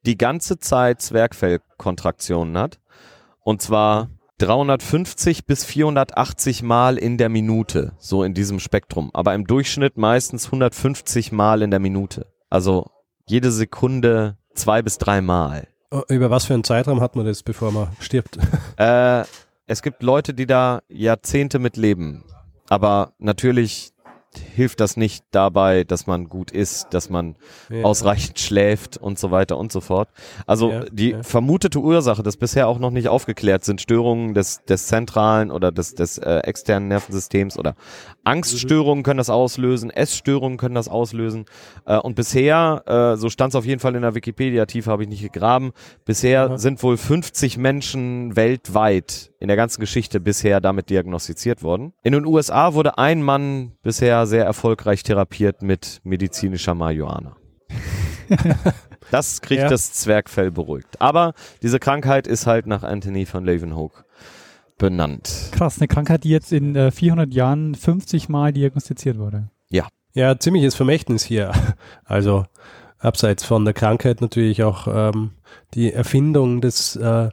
die 0.06 0.16
ganze 0.16 0.60
Zeit 0.60 1.02
Zwergfellkontraktionen 1.02 2.56
hat. 2.56 2.78
Und 3.40 3.62
zwar 3.62 4.10
350 4.38 5.46
bis 5.46 5.64
480 5.64 6.62
Mal 6.62 6.98
in 6.98 7.18
der 7.18 7.30
Minute, 7.30 7.94
so 7.98 8.22
in 8.22 8.32
diesem 8.32 8.60
Spektrum. 8.60 9.10
Aber 9.12 9.34
im 9.34 9.44
Durchschnitt 9.44 9.96
meistens 9.96 10.46
150 10.46 11.32
Mal 11.32 11.62
in 11.62 11.72
der 11.72 11.80
Minute. 11.80 12.32
Also 12.48 12.86
jede 13.26 13.50
Sekunde 13.50 14.38
zwei 14.54 14.82
bis 14.82 14.98
drei 14.98 15.20
Mal. 15.20 15.66
Oh, 15.94 16.02
über 16.08 16.30
was 16.30 16.46
für 16.46 16.54
einen 16.54 16.64
Zeitraum 16.64 17.02
hat 17.02 17.16
man 17.16 17.26
das, 17.26 17.42
bevor 17.42 17.70
man 17.70 17.88
stirbt? 18.00 18.38
Äh, 18.78 19.24
es 19.66 19.82
gibt 19.82 20.02
Leute, 20.02 20.32
die 20.32 20.46
da 20.46 20.80
Jahrzehnte 20.88 21.58
mit 21.58 21.76
leben. 21.76 22.24
Aber 22.70 23.12
natürlich 23.18 23.91
hilft 24.38 24.80
das 24.80 24.96
nicht 24.96 25.24
dabei, 25.30 25.84
dass 25.84 26.06
man 26.06 26.28
gut 26.28 26.50
isst, 26.50 26.88
dass 26.92 27.10
man 27.10 27.36
ja. 27.70 27.84
ausreichend 27.84 28.38
schläft 28.38 28.96
und 28.96 29.18
so 29.18 29.30
weiter 29.30 29.58
und 29.58 29.72
so 29.72 29.80
fort. 29.80 30.08
Also 30.46 30.70
ja, 30.70 30.84
die 30.90 31.10
ja. 31.10 31.22
vermutete 31.22 31.78
Ursache, 31.78 32.22
das 32.22 32.36
bisher 32.36 32.68
auch 32.68 32.78
noch 32.78 32.90
nicht 32.90 33.08
aufgeklärt 33.08 33.64
sind, 33.64 33.80
Störungen 33.80 34.34
des, 34.34 34.64
des 34.64 34.86
zentralen 34.86 35.50
oder 35.50 35.72
des, 35.72 35.94
des 35.94 36.18
äh, 36.18 36.38
externen 36.38 36.88
Nervensystems 36.88 37.58
oder 37.58 37.74
Angststörungen 38.24 39.02
können 39.02 39.18
das 39.18 39.30
auslösen, 39.30 39.90
Essstörungen 39.90 40.58
können 40.58 40.74
das 40.74 40.88
auslösen. 40.88 41.46
Äh, 41.84 41.98
und 41.98 42.14
bisher, 42.14 42.82
äh, 42.86 43.16
so 43.16 43.28
stand 43.28 43.52
es 43.52 43.56
auf 43.56 43.64
jeden 43.64 43.80
Fall 43.80 43.94
in 43.96 44.02
der 44.02 44.14
Wikipedia, 44.14 44.66
tiefer 44.66 44.92
habe 44.92 45.02
ich 45.02 45.08
nicht 45.08 45.22
gegraben, 45.22 45.72
bisher 46.04 46.58
sind 46.58 46.82
wohl 46.82 46.96
50 46.96 47.58
Menschen 47.58 48.36
weltweit 48.36 49.31
in 49.42 49.48
der 49.48 49.56
ganzen 49.56 49.80
Geschichte 49.80 50.20
bisher 50.20 50.60
damit 50.60 50.88
diagnostiziert 50.88 51.64
worden. 51.64 51.92
In 52.04 52.12
den 52.12 52.24
USA 52.24 52.74
wurde 52.74 52.96
ein 52.96 53.22
Mann 53.22 53.72
bisher 53.82 54.26
sehr 54.26 54.44
erfolgreich 54.44 55.02
therapiert 55.02 55.62
mit 55.62 56.00
medizinischer 56.04 56.76
Marihuana. 56.76 57.36
das 59.10 59.40
kriegt 59.40 59.62
ja. 59.62 59.68
das 59.68 59.92
Zwergfell 59.94 60.52
beruhigt. 60.52 61.00
Aber 61.00 61.34
diese 61.60 61.80
Krankheit 61.80 62.28
ist 62.28 62.46
halt 62.46 62.68
nach 62.68 62.84
Anthony 62.84 63.26
von 63.26 63.44
Leeuwenhoek 63.44 64.04
benannt. 64.78 65.50
Krass, 65.50 65.78
eine 65.78 65.88
Krankheit, 65.88 66.22
die 66.22 66.30
jetzt 66.30 66.52
in 66.52 66.76
äh, 66.76 66.92
400 66.92 67.34
Jahren 67.34 67.74
50 67.74 68.28
Mal 68.28 68.52
diagnostiziert 68.52 69.18
wurde. 69.18 69.50
Ja, 69.68 69.88
Ja, 70.14 70.38
ziemliches 70.38 70.76
Vermächtnis 70.76 71.24
hier. 71.24 71.52
Also 72.04 72.44
abseits 72.98 73.42
von 73.44 73.64
der 73.64 73.74
Krankheit 73.74 74.20
natürlich 74.20 74.62
auch 74.62 74.86
ähm, 74.86 75.32
die 75.74 75.92
Erfindung 75.92 76.60
des 76.60 76.94
äh, 76.94 77.30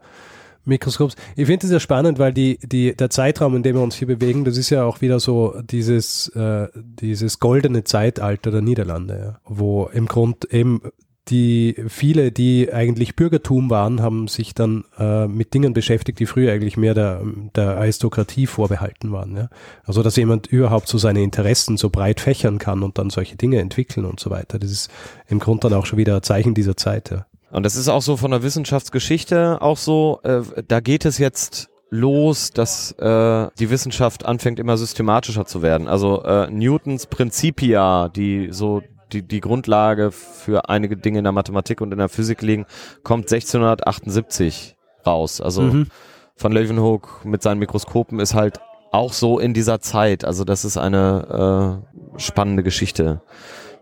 Mikroskops. 0.69 1.15
Ich 1.35 1.47
finde 1.47 1.65
es 1.65 1.71
ja 1.71 1.79
spannend, 1.79 2.19
weil 2.19 2.33
die, 2.33 2.59
die, 2.63 2.95
der 2.95 3.09
Zeitraum, 3.09 3.55
in 3.55 3.63
dem 3.63 3.75
wir 3.75 3.81
uns 3.81 3.95
hier 3.95 4.07
bewegen, 4.07 4.45
das 4.45 4.57
ist 4.57 4.69
ja 4.69 4.85
auch 4.85 5.01
wieder 5.01 5.19
so 5.19 5.55
dieses, 5.63 6.29
äh, 6.29 6.67
dieses 6.73 7.39
goldene 7.39 7.83
Zeitalter 7.83 8.51
der 8.51 8.61
Niederlande, 8.61 9.19
ja, 9.19 9.39
wo 9.45 9.89
im 9.93 10.05
Grund 10.05 10.45
eben 10.53 10.81
die 11.29 11.75
viele, 11.87 12.31
die 12.31 12.73
eigentlich 12.73 13.15
Bürgertum 13.15 13.69
waren, 13.69 14.01
haben 14.01 14.27
sich 14.27 14.53
dann 14.53 14.83
äh, 14.97 15.27
mit 15.27 15.53
Dingen 15.53 15.73
beschäftigt, 15.73 16.19
die 16.19 16.25
früher 16.25 16.51
eigentlich 16.51 16.77
mehr 16.77 16.93
der, 16.93 17.21
der 17.55 17.77
Aristokratie 17.77 18.47
vorbehalten 18.47 19.11
waren. 19.11 19.35
Ja? 19.35 19.49
Also 19.83 20.01
dass 20.01 20.15
jemand 20.15 20.47
überhaupt 20.47 20.87
so 20.87 20.97
seine 20.97 21.21
Interessen 21.21 21.77
so 21.77 21.89
breit 21.89 22.19
fächern 22.19 22.57
kann 22.57 22.83
und 22.83 22.97
dann 22.97 23.09
solche 23.09 23.35
Dinge 23.35 23.59
entwickeln 23.59 24.05
und 24.05 24.19
so 24.19 24.29
weiter. 24.29 24.59
Das 24.59 24.71
ist 24.71 24.89
im 25.27 25.39
Grunde 25.39 25.69
dann 25.69 25.77
auch 25.77 25.85
schon 25.85 25.99
wieder 25.99 26.15
ein 26.15 26.23
Zeichen 26.23 26.53
dieser 26.53 26.77
Zeit. 26.77 27.11
Ja. 27.11 27.25
Und 27.51 27.65
das 27.65 27.75
ist 27.75 27.87
auch 27.87 28.01
so 28.01 28.17
von 28.17 28.31
der 28.31 28.43
Wissenschaftsgeschichte 28.43 29.61
auch 29.61 29.77
so, 29.77 30.19
äh, 30.23 30.41
da 30.67 30.79
geht 30.79 31.05
es 31.05 31.17
jetzt 31.17 31.69
los, 31.89 32.51
dass 32.51 32.91
äh, 32.93 33.47
die 33.59 33.69
Wissenschaft 33.69 34.25
anfängt 34.25 34.59
immer 34.59 34.77
systematischer 34.77 35.45
zu 35.45 35.61
werden. 35.61 35.87
Also 35.87 36.23
äh, 36.23 36.49
Newtons 36.51 37.07
Principia, 37.07 38.09
die 38.09 38.49
so 38.51 38.81
die, 39.11 39.23
die 39.23 39.39
Grundlage 39.39 40.11
für 40.11 40.69
einige 40.69 40.95
Dinge 40.97 41.19
in 41.19 41.23
der 41.23 41.33
Mathematik 41.33 41.81
und 41.81 41.91
in 41.91 41.97
der 41.97 42.09
Physik 42.09 42.41
liegen, 42.41 42.65
kommt 43.03 43.31
1678 43.31 44.75
raus. 45.05 45.41
Also 45.41 45.63
mhm. 45.63 45.87
von 46.35 46.51
Leeuwenhoek 46.51 47.25
mit 47.25 47.41
seinen 47.41 47.57
Mikroskopen 47.57 48.19
ist 48.19 48.35
halt 48.35 48.59
auch 48.91 49.13
so 49.13 49.39
in 49.39 49.53
dieser 49.53 49.81
Zeit. 49.81 50.25
Also 50.25 50.43
das 50.43 50.65
ist 50.65 50.77
eine 50.77 51.81
äh, 52.15 52.19
spannende 52.19 52.63
Geschichte, 52.63 53.21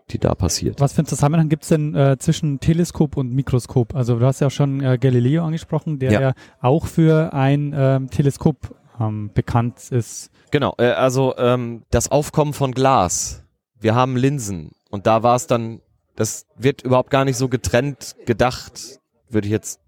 die 0.10 0.20
da 0.20 0.36
passiert. 0.36 0.80
Was 0.80 0.94
für 0.94 1.00
einen 1.00 1.08
Zusammenhang 1.08 1.50
gibt 1.50 1.64
es 1.64 1.70
denn 1.70 1.96
äh, 1.96 2.18
zwischen 2.18 2.60
Teleskop 2.60 3.18
und 3.18 3.34
Mikroskop? 3.34 3.96
Also 3.96 4.20
du 4.20 4.26
hast 4.26 4.40
ja 4.40 4.48
auch 4.48 4.52
schon 4.52 4.82
äh, 4.82 4.98
Galileo 4.98 5.44
angesprochen, 5.44 6.00
der 6.00 6.12
ja, 6.12 6.22
ja 6.22 6.34
auch 6.62 6.86
für 6.86 7.34
ein 7.34 7.74
ähm, 7.76 8.10
Teleskop 8.10 8.76
ähm, 9.00 9.32
bekannt 9.34 9.92
ist. 9.92 10.32
Genau, 10.52 10.74
äh, 10.78 10.92
also 10.92 11.36
ähm, 11.38 11.84
das 11.92 12.10
Aufkommen 12.10 12.54
von 12.54 12.72
Glas. 12.72 13.44
Wir 13.80 13.96
haben 13.96 14.16
Linsen 14.16 14.72
und 14.90 15.08
da 15.08 15.24
war 15.24 15.36
es 15.36 15.48
dann, 15.48 15.82
das 16.16 16.46
wird 16.58 16.82
überhaupt 16.84 17.10
gar 17.10 17.26
nicht 17.26 17.38
so 17.38 17.50
getrennt 17.50 18.16
gedacht, 18.26 19.00
würde 19.30 19.48
ich 19.48 19.52
jetzt 19.52 19.80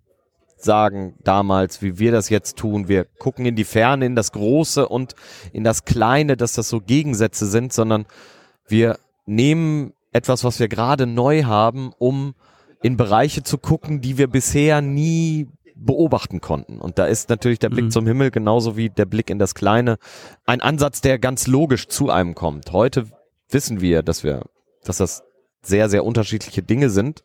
sagen, 0.57 1.15
damals, 1.23 1.81
wie 1.81 1.97
wir 1.97 2.11
das 2.11 2.29
jetzt 2.29 2.57
tun. 2.57 2.89
Wir 2.89 3.05
gucken 3.05 3.45
in 3.45 3.55
die 3.55 3.63
Ferne, 3.63 4.05
in 4.05 4.15
das 4.15 4.33
Große 4.33 4.87
und 4.87 5.15
in 5.53 5.63
das 5.63 5.85
Kleine, 5.85 6.35
dass 6.35 6.53
das 6.53 6.67
so 6.67 6.81
Gegensätze 6.81 7.45
sind, 7.45 7.71
sondern 7.71 8.05
wir 8.67 8.99
nehmen 9.25 9.93
etwas, 10.11 10.43
was 10.43 10.59
wir 10.59 10.67
gerade 10.67 11.05
neu 11.05 11.43
haben, 11.43 11.91
um 11.97 12.33
in 12.81 12.97
Bereiche 12.97 13.43
zu 13.43 13.57
gucken, 13.57 14.01
die 14.01 14.17
wir 14.17 14.27
bisher 14.27 14.81
nie 14.81 15.47
beobachten 15.75 16.41
konnten. 16.41 16.79
Und 16.79 16.97
da 16.97 17.05
ist 17.05 17.29
natürlich 17.29 17.59
der 17.59 17.69
Blick 17.69 17.85
mhm. 17.85 17.91
zum 17.91 18.07
Himmel 18.07 18.31
genauso 18.31 18.75
wie 18.75 18.89
der 18.89 19.05
Blick 19.05 19.29
in 19.29 19.39
das 19.39 19.55
Kleine 19.55 19.97
ein 20.45 20.61
Ansatz, 20.61 21.01
der 21.01 21.19
ganz 21.19 21.47
logisch 21.47 21.87
zu 21.87 22.09
einem 22.09 22.35
kommt. 22.35 22.71
Heute 22.71 23.07
wissen 23.49 23.81
wir, 23.81 24.03
dass 24.03 24.23
wir 24.23 24.43
dass 24.83 24.97
das 24.97 25.23
sehr, 25.61 25.89
sehr 25.89 26.05
unterschiedliche 26.05 26.63
Dinge 26.63 26.89
sind 26.89 27.23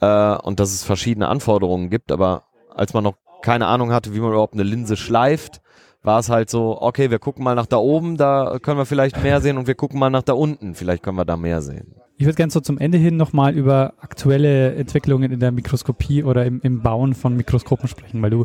äh, 0.00 0.36
und 0.36 0.60
dass 0.60 0.72
es 0.72 0.84
verschiedene 0.84 1.28
Anforderungen 1.28 1.90
gibt. 1.90 2.12
Aber 2.12 2.44
als 2.74 2.92
man 2.94 3.04
noch 3.04 3.16
keine 3.42 3.66
Ahnung 3.66 3.92
hatte, 3.92 4.14
wie 4.14 4.20
man 4.20 4.30
überhaupt 4.30 4.54
eine 4.54 4.62
Linse 4.62 4.96
schleift, 4.96 5.60
war 6.02 6.18
es 6.18 6.28
halt 6.28 6.50
so, 6.50 6.80
okay, 6.80 7.10
wir 7.10 7.18
gucken 7.18 7.44
mal 7.44 7.54
nach 7.54 7.66
da 7.66 7.76
oben, 7.76 8.16
da 8.16 8.58
können 8.60 8.78
wir 8.78 8.86
vielleicht 8.86 9.22
mehr 9.22 9.40
sehen 9.40 9.56
und 9.56 9.66
wir 9.66 9.74
gucken 9.74 9.98
mal 9.98 10.10
nach 10.10 10.22
da 10.22 10.32
unten, 10.32 10.74
vielleicht 10.74 11.02
können 11.02 11.16
wir 11.16 11.24
da 11.24 11.36
mehr 11.36 11.62
sehen. 11.62 11.94
Ich 12.16 12.26
würde 12.26 12.36
gerne 12.36 12.52
so 12.52 12.60
zum 12.60 12.78
Ende 12.78 12.98
hin 12.98 13.16
nochmal 13.16 13.54
über 13.54 13.94
aktuelle 14.00 14.74
Entwicklungen 14.74 15.32
in 15.32 15.40
der 15.40 15.52
Mikroskopie 15.52 16.22
oder 16.24 16.44
im, 16.44 16.60
im 16.62 16.80
Bauen 16.82 17.14
von 17.14 17.36
Mikroskopen 17.36 17.88
sprechen, 17.88 18.22
weil 18.22 18.30
du 18.30 18.44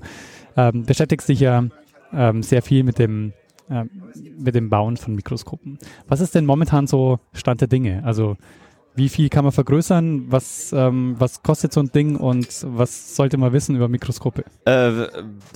ähm, 0.55 0.83
beschäftigst 0.83 1.29
dich 1.29 1.39
ja 1.39 1.65
ähm, 2.13 2.41
sehr 2.41 2.61
viel 2.61 2.83
mit 2.83 2.99
dem 2.99 3.33
äh, 3.69 3.83
mit 4.37 4.55
dem 4.55 4.69
Bauen 4.69 4.97
von 4.97 5.15
Mikroskopen. 5.15 5.77
Was 6.07 6.21
ist 6.21 6.33
denn 6.35 6.45
momentan 6.45 6.87
so 6.87 7.19
Stand 7.33 7.61
der 7.61 7.67
Dinge? 7.67 8.01
Also 8.05 8.37
wie 8.97 9.09
viel 9.09 9.29
kann 9.29 9.43
man 9.43 9.51
vergrößern? 9.51 10.31
Was, 10.31 10.73
ähm, 10.73 11.15
was 11.19 11.43
kostet 11.43 11.71
so 11.71 11.79
ein 11.79 11.91
Ding 11.91 12.15
und 12.15 12.47
was 12.65 13.15
sollte 13.15 13.37
man 13.37 13.53
wissen 13.53 13.75
über 13.75 13.87
Mikroskope? 13.87 14.43
Äh, 14.65 15.07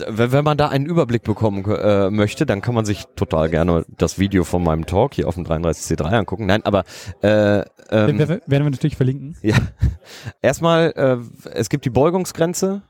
wenn 0.07 0.43
man 0.43 0.57
da 0.57 0.69
einen 0.69 0.85
Überblick 0.85 1.23
bekommen 1.23 1.65
äh, 1.65 2.09
möchte, 2.11 2.45
dann 2.45 2.61
kann 2.61 2.75
man 2.75 2.85
sich 2.85 3.05
total 3.15 3.49
gerne 3.49 3.83
das 3.97 4.19
Video 4.19 4.43
von 4.43 4.63
meinem 4.63 4.85
Talk 4.85 5.15
hier 5.15 5.27
auf 5.27 5.35
dem 5.35 5.45
33C3 5.45 6.03
angucken. 6.05 6.45
Nein, 6.45 6.63
aber 6.63 6.83
äh, 7.21 7.61
ähm, 7.89 8.19
werden 8.19 8.41
wir 8.47 8.69
natürlich 8.69 8.95
verlinken. 8.95 9.35
Ja, 9.41 9.55
erstmal, 10.41 10.93
äh, 10.95 11.49
es 11.51 11.69
gibt 11.69 11.85
die 11.85 11.89
Beugungsgrenze 11.89 12.83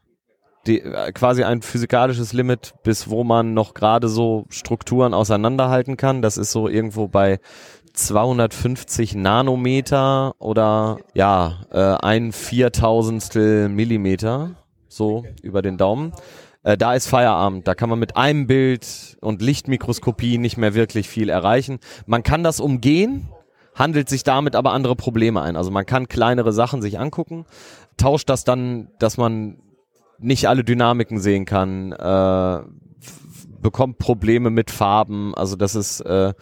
die, 0.68 0.82
äh, 0.82 1.12
quasi 1.12 1.44
ein 1.44 1.62
physikalisches 1.62 2.34
Limit, 2.34 2.74
bis 2.84 3.10
wo 3.10 3.24
man 3.24 3.54
noch 3.54 3.74
gerade 3.74 4.08
so 4.08 4.46
Strukturen 4.50 5.14
auseinanderhalten 5.14 5.98
kann. 5.98 6.22
Das 6.22 6.38
ist 6.38 6.52
so 6.52 6.68
irgendwo 6.68 7.08
bei 7.08 7.40
250 7.94 9.16
Nanometer 9.16 10.34
oder 10.40 11.00
ja, 11.14 11.62
äh, 11.72 11.80
ein 12.06 12.32
Viertausendstel 12.32 13.70
Millimeter, 13.70 14.52
so 14.88 15.26
über 15.42 15.62
den 15.62 15.78
Daumen. 15.78 16.14
Äh, 16.64 16.78
da 16.78 16.94
ist 16.94 17.08
Feierabend. 17.08 17.68
Da 17.68 17.76
kann 17.76 17.90
man 17.90 18.00
mit 18.00 18.18
einem 18.18 18.48
Bild 18.48 19.18
und 19.22 19.42
Lichtmikroskopie 19.42 20.38
nicht 20.38 20.58
mehr 20.58 20.74
wirklich 20.74 21.10
viel 21.10 21.30
erreichen. 21.30 21.80
Man 22.06 22.24
kann 22.24 22.44
das 22.44 22.60
umgehen, 22.60 23.30
handelt 23.74 24.10
sich 24.10 24.24
damit 24.24 24.56
aber 24.56 24.74
andere 24.74 24.96
Probleme 24.96 25.42
ein. 25.42 25.56
Also 25.56 25.72
man 25.72 25.86
kann 25.86 26.08
kleinere 26.08 26.54
Sachen 26.54 26.82
sich 26.82 27.00
angucken, 27.00 27.46
tauscht 27.98 28.30
das 28.30 28.44
dann, 28.44 28.90
dass 29.00 29.18
man 29.18 29.58
nicht 30.20 30.48
alle 30.48 30.64
Dynamiken 30.64 31.20
sehen 31.20 31.46
kann, 31.46 31.92
äh, 31.94 32.60
bekommt 33.62 33.98
Probleme 33.98 34.50
mit 34.50 34.72
Farben. 34.72 35.34
Also 35.36 35.56
das 35.56 35.76
ist, 35.76 36.02
äh, 36.02 36.34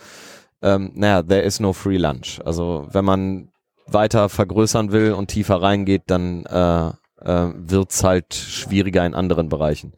ähm, 0.61 0.91
naja, 0.95 1.23
there 1.23 1.41
is 1.41 1.59
no 1.59 1.73
free 1.73 1.97
lunch. 1.97 2.39
Also 2.45 2.87
wenn 2.91 3.05
man 3.05 3.49
weiter 3.87 4.29
vergrößern 4.29 4.91
will 4.91 5.13
und 5.13 5.27
tiefer 5.27 5.61
reingeht, 5.61 6.03
dann 6.07 6.45
äh, 6.45 6.91
äh, 7.21 7.51
wird's 7.55 8.03
halt 8.03 8.33
schwieriger 8.33 9.05
in 9.05 9.13
anderen 9.13 9.49
Bereichen. 9.49 9.93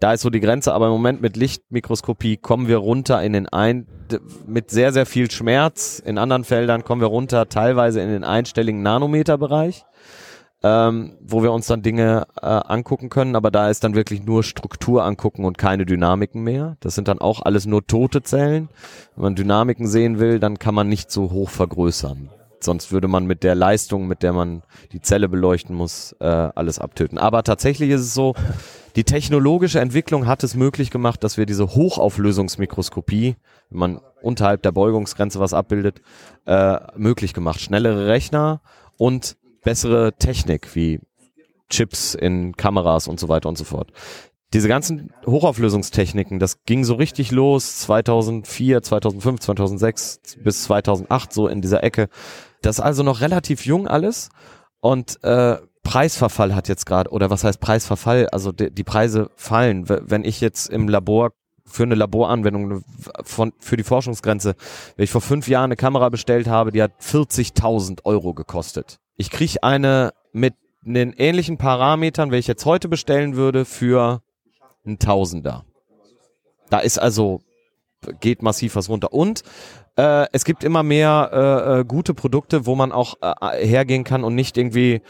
Da 0.00 0.12
ist 0.12 0.22
so 0.22 0.30
die 0.30 0.40
Grenze, 0.40 0.72
aber 0.72 0.86
im 0.86 0.92
Moment 0.92 1.22
mit 1.22 1.36
Lichtmikroskopie 1.36 2.36
kommen 2.36 2.68
wir 2.68 2.78
runter 2.78 3.22
in 3.22 3.32
den 3.32 3.48
ein, 3.48 3.86
mit 4.46 4.70
sehr, 4.70 4.92
sehr 4.92 5.06
viel 5.06 5.30
Schmerz. 5.30 6.02
In 6.04 6.18
anderen 6.18 6.44
Feldern 6.44 6.84
kommen 6.84 7.00
wir 7.00 7.08
runter 7.08 7.48
teilweise 7.48 8.00
in 8.00 8.08
den 8.08 8.24
einstelligen 8.24 8.82
Nanometerbereich 8.82 9.84
ähm, 10.66 11.12
wo 11.20 11.44
wir 11.44 11.52
uns 11.52 11.68
dann 11.68 11.82
Dinge 11.82 12.26
äh, 12.42 12.46
angucken 12.46 13.08
können, 13.08 13.36
aber 13.36 13.52
da 13.52 13.70
ist 13.70 13.84
dann 13.84 13.94
wirklich 13.94 14.24
nur 14.24 14.42
Struktur 14.42 15.04
angucken 15.04 15.44
und 15.44 15.58
keine 15.58 15.86
Dynamiken 15.86 16.42
mehr. 16.42 16.76
Das 16.80 16.96
sind 16.96 17.06
dann 17.06 17.20
auch 17.20 17.42
alles 17.42 17.66
nur 17.66 17.86
tote 17.86 18.22
Zellen. 18.22 18.68
Wenn 19.14 19.22
man 19.22 19.34
Dynamiken 19.36 19.86
sehen 19.86 20.18
will, 20.18 20.40
dann 20.40 20.58
kann 20.58 20.74
man 20.74 20.88
nicht 20.88 21.12
so 21.12 21.30
hoch 21.30 21.50
vergrößern. 21.50 22.30
Sonst 22.58 22.90
würde 22.90 23.06
man 23.06 23.26
mit 23.26 23.44
der 23.44 23.54
Leistung, 23.54 24.08
mit 24.08 24.24
der 24.24 24.32
man 24.32 24.62
die 24.90 25.00
Zelle 25.00 25.28
beleuchten 25.28 25.76
muss, 25.76 26.16
äh, 26.18 26.26
alles 26.26 26.80
abtöten. 26.80 27.16
Aber 27.16 27.44
tatsächlich 27.44 27.90
ist 27.90 28.00
es 28.00 28.14
so, 28.14 28.34
die 28.96 29.04
technologische 29.04 29.78
Entwicklung 29.78 30.26
hat 30.26 30.42
es 30.42 30.56
möglich 30.56 30.90
gemacht, 30.90 31.22
dass 31.22 31.36
wir 31.36 31.46
diese 31.46 31.76
Hochauflösungsmikroskopie, 31.76 33.36
wenn 33.70 33.78
man 33.78 34.00
unterhalb 34.20 34.62
der 34.62 34.72
Beugungsgrenze 34.72 35.38
was 35.38 35.54
abbildet, 35.54 36.00
äh, 36.46 36.78
möglich 36.96 37.34
gemacht. 37.34 37.60
Schnellere 37.60 38.08
Rechner 38.08 38.62
und 38.96 39.36
bessere 39.66 40.12
Technik 40.16 40.76
wie 40.76 41.00
Chips 41.68 42.14
in 42.14 42.56
Kameras 42.56 43.08
und 43.08 43.18
so 43.18 43.28
weiter 43.28 43.48
und 43.48 43.58
so 43.58 43.64
fort. 43.64 43.90
Diese 44.52 44.68
ganzen 44.68 45.10
Hochauflösungstechniken, 45.26 46.38
das 46.38 46.62
ging 46.66 46.84
so 46.84 46.94
richtig 46.94 47.32
los 47.32 47.78
2004, 47.80 48.80
2005, 48.80 49.40
2006 49.40 50.20
bis 50.44 50.62
2008 50.62 51.32
so 51.32 51.48
in 51.48 51.62
dieser 51.62 51.82
Ecke. 51.82 52.08
Das 52.62 52.78
ist 52.78 52.84
also 52.84 53.02
noch 53.02 53.20
relativ 53.20 53.66
jung 53.66 53.88
alles 53.88 54.28
und 54.78 55.22
äh, 55.24 55.56
Preisverfall 55.82 56.54
hat 56.54 56.68
jetzt 56.68 56.86
gerade, 56.86 57.10
oder 57.10 57.30
was 57.30 57.42
heißt 57.42 57.58
Preisverfall? 57.58 58.28
Also 58.28 58.52
die, 58.52 58.70
die 58.70 58.84
Preise 58.84 59.30
fallen. 59.34 59.88
Wenn 59.88 60.24
ich 60.24 60.40
jetzt 60.40 60.70
im 60.70 60.88
Labor 60.88 61.32
für 61.64 61.82
eine 61.82 61.96
Laboranwendung 61.96 62.84
von, 63.24 63.52
für 63.58 63.76
die 63.76 63.82
Forschungsgrenze, 63.82 64.54
wenn 64.94 65.04
ich 65.04 65.10
vor 65.10 65.20
fünf 65.20 65.48
Jahren 65.48 65.66
eine 65.66 65.76
Kamera 65.76 66.08
bestellt 66.08 66.46
habe, 66.46 66.70
die 66.70 66.82
hat 66.82 66.92
40.000 67.00 68.04
Euro 68.04 68.32
gekostet. 68.32 69.00
Ich 69.16 69.30
kriege 69.30 69.62
eine 69.62 70.12
mit 70.32 70.54
den 70.82 71.12
ähnlichen 71.14 71.56
Parametern, 71.56 72.30
wenn 72.30 72.38
ich 72.38 72.46
jetzt 72.46 72.66
heute 72.66 72.88
bestellen 72.88 73.34
würde, 73.34 73.64
für 73.64 74.22
ein 74.86 74.98
Tausender. 74.98 75.64
Da 76.70 76.78
ist 76.80 76.98
also, 76.98 77.40
geht 78.20 78.42
massiv 78.42 78.76
was 78.76 78.88
runter. 78.88 79.12
Und 79.12 79.42
äh, 79.96 80.26
es 80.32 80.44
gibt 80.44 80.64
immer 80.64 80.82
mehr 80.82 81.30
äh, 81.32 81.80
äh, 81.80 81.84
gute 81.84 82.12
Produkte, 82.14 82.66
wo 82.66 82.74
man 82.74 82.92
auch 82.92 83.14
äh, 83.20 83.66
hergehen 83.66 84.04
kann 84.04 84.22
und 84.22 84.34
nicht 84.34 84.58
irgendwie 84.58 85.00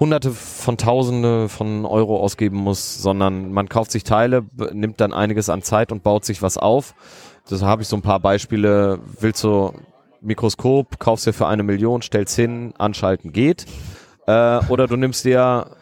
Hunderte 0.00 0.30
von 0.30 0.76
Tausende 0.76 1.48
von 1.48 1.84
Euro 1.86 2.18
ausgeben 2.18 2.56
muss, 2.56 3.00
sondern 3.00 3.52
man 3.52 3.68
kauft 3.68 3.92
sich 3.92 4.02
Teile, 4.02 4.44
nimmt 4.72 5.00
dann 5.00 5.12
einiges 5.12 5.48
an 5.48 5.62
Zeit 5.62 5.92
und 5.92 6.02
baut 6.02 6.24
sich 6.24 6.42
was 6.42 6.56
auf. 6.56 6.94
Das 7.48 7.62
habe 7.62 7.82
ich 7.82 7.88
so 7.88 7.96
ein 7.96 8.02
paar 8.02 8.20
Beispiele. 8.20 8.98
Willst 9.20 9.44
du 9.44 9.74
Mikroskop, 10.24 10.98
kaufst 10.98 11.26
dir 11.26 11.32
für 11.32 11.46
eine 11.46 11.62
Million, 11.62 12.02
stellst 12.02 12.36
hin, 12.36 12.74
anschalten 12.78 13.32
geht. 13.32 13.66
Äh, 14.26 14.60
oder 14.68 14.86
du 14.86 14.96
nimmst 14.96 15.24
dir 15.24 15.76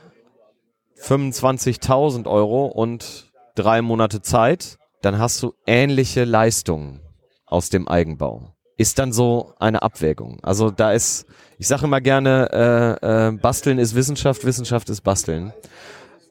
25.000 1.01 2.27
Euro 2.27 2.67
und 2.67 3.33
drei 3.55 3.83
Monate 3.83 4.23
Zeit, 4.23 4.79
dann 5.03 5.19
hast 5.19 5.43
du 5.43 5.55
ähnliche 5.67 6.25
Leistungen 6.25 7.01
aus 7.47 7.71
dem 7.71 7.89
Eigenbau. 7.89 8.55
Ist 8.77 8.99
dann 8.99 9.13
so 9.13 9.53
eine 9.59 9.83
Abwägung. 9.83 10.39
Also 10.43 10.71
da 10.71 10.93
ist, 10.93 11.27
ich 11.59 11.69
sage 11.69 11.85
immer 11.85 12.01
gerne, 12.01 12.99
äh, 13.03 13.29
äh, 13.29 13.33
Basteln 13.33 13.79
ist 13.79 13.95
Wissenschaft, 13.95 14.45
Wissenschaft 14.45 14.89
ist 14.91 15.03
Basteln. 15.03 15.53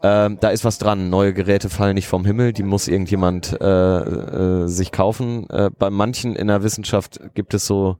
Ähm, 0.04 0.38
da 0.40 0.50
ist 0.50 0.66
was 0.66 0.80
dran. 0.80 1.10
Neue 1.10 1.34
Geräte 1.34 1.70
fallen 1.70 1.96
nicht 1.96 2.08
vom 2.08 2.26
Himmel, 2.26 2.54
die 2.54 2.64
muss 2.64 2.88
irgendjemand 2.88 3.60
äh, 3.62 3.66
äh, 3.66 4.68
sich 4.68 4.92
kaufen. 4.92 5.50
Äh, 5.50 5.70
bei 5.78 5.90
manchen 5.90 6.36
in 6.36 6.48
der 6.48 6.64
Wissenschaft 6.64 7.20
gibt 7.34 7.54
es 7.54 7.68
so 7.68 7.98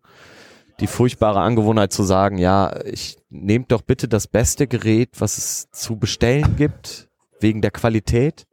die 0.80 0.88
furchtbare 0.88 1.42
Angewohnheit 1.42 1.94
zu 1.94 2.04
sagen, 2.04 2.40
ja, 2.40 2.76
ich 2.86 3.18
nehmt 3.30 3.72
doch 3.72 3.84
bitte 3.84 4.08
das 4.08 4.28
beste 4.28 4.68
Gerät, 4.68 5.10
was 5.20 5.38
es 5.38 5.70
zu 5.72 5.98
bestellen 5.98 6.56
gibt, 6.56 7.08
wegen 7.40 7.62
der 7.62 7.72
Qualität. 7.72 8.46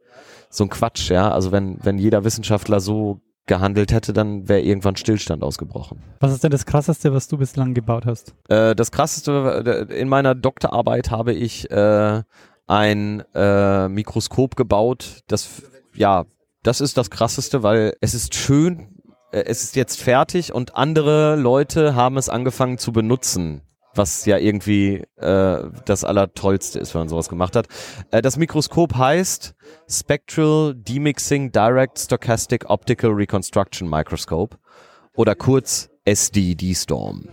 So 0.51 0.63
ein 0.63 0.69
Quatsch, 0.69 1.09
ja. 1.09 1.31
Also 1.31 1.51
wenn, 1.51 1.77
wenn 1.83 1.97
jeder 1.97 2.23
Wissenschaftler 2.23 2.79
so 2.79 3.21
gehandelt 3.47 3.91
hätte, 3.91 4.13
dann 4.13 4.47
wäre 4.47 4.61
irgendwann 4.61 4.95
Stillstand 4.95 5.43
ausgebrochen. 5.43 6.03
Was 6.19 6.31
ist 6.31 6.43
denn 6.43 6.51
das 6.51 6.67
Krasseste, 6.67 7.13
was 7.13 7.27
du 7.27 7.37
bislang 7.37 7.73
gebaut 7.73 8.05
hast? 8.05 8.35
Äh, 8.47 8.75
das 8.75 8.91
Krasseste, 8.91 9.87
äh, 9.89 9.99
in 9.99 10.07
meiner 10.07 10.35
Doktorarbeit 10.35 11.09
habe 11.09 11.33
ich 11.33 11.69
äh, 11.71 12.21
ein 12.69 13.23
äh, 13.33 13.89
Mikroskop 13.89 14.55
gebaut, 14.55 15.23
das, 15.27 15.63
ja, 15.95 16.25
das 16.61 16.81
ist 16.81 16.97
das 16.97 17.09
Krasseste, 17.09 17.63
weil 17.63 17.95
es 17.99 18.13
ist 18.13 18.35
schön, 18.35 19.01
äh, 19.31 19.43
es 19.45 19.63
ist 19.63 19.75
jetzt 19.75 20.01
fertig 20.01 20.53
und 20.53 20.75
andere 20.75 21.35
Leute 21.35 21.95
haben 21.95 22.17
es 22.17 22.29
angefangen 22.29 22.77
zu 22.77 22.91
benutzen 22.93 23.63
was 23.95 24.25
ja 24.25 24.37
irgendwie 24.37 25.03
äh, 25.17 25.63
das 25.85 26.03
Allertollste 26.03 26.79
ist, 26.79 26.93
wenn 26.93 27.01
man 27.01 27.09
sowas 27.09 27.27
gemacht 27.27 27.55
hat. 27.55 27.67
Äh, 28.11 28.21
das 28.21 28.37
Mikroskop 28.37 28.95
heißt 28.95 29.55
Spectral 29.89 30.75
Demixing 30.75 31.51
Direct 31.51 31.99
Stochastic 31.99 32.69
Optical 32.69 33.09
Reconstruction 33.11 33.89
Microscope 33.89 34.57
oder 35.15 35.35
kurz 35.35 35.89
SDD-Storm. 36.05 37.29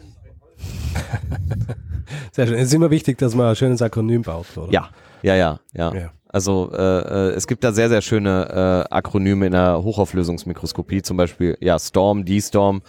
Sehr 2.33 2.47
schön. 2.47 2.57
Es 2.57 2.69
ist 2.69 2.75
immer 2.75 2.91
wichtig, 2.91 3.19
dass 3.19 3.35
man 3.35 3.49
ein 3.49 3.57
schönes 3.57 3.83
Akronym 3.83 4.23
baut, 4.23 4.57
oder? 4.57 4.73
Ja, 4.73 4.91
ja, 5.23 5.35
ja, 5.35 5.61
ja. 5.75 5.95
ja. 5.95 6.11
Also 6.29 6.71
äh, 6.73 6.83
äh, 6.83 7.31
es 7.31 7.47
gibt 7.47 7.65
da 7.65 7.73
sehr, 7.73 7.89
sehr 7.89 8.03
schöne 8.03 8.85
äh, 8.91 8.95
Akronyme 8.95 9.47
in 9.47 9.53
der 9.53 9.83
Hochauflösungsmikroskopie, 9.83 11.01
zum 11.01 11.17
Beispiel 11.17 11.57
ja 11.61 11.79
Storm, 11.79 12.25
D-Storm, 12.25 12.83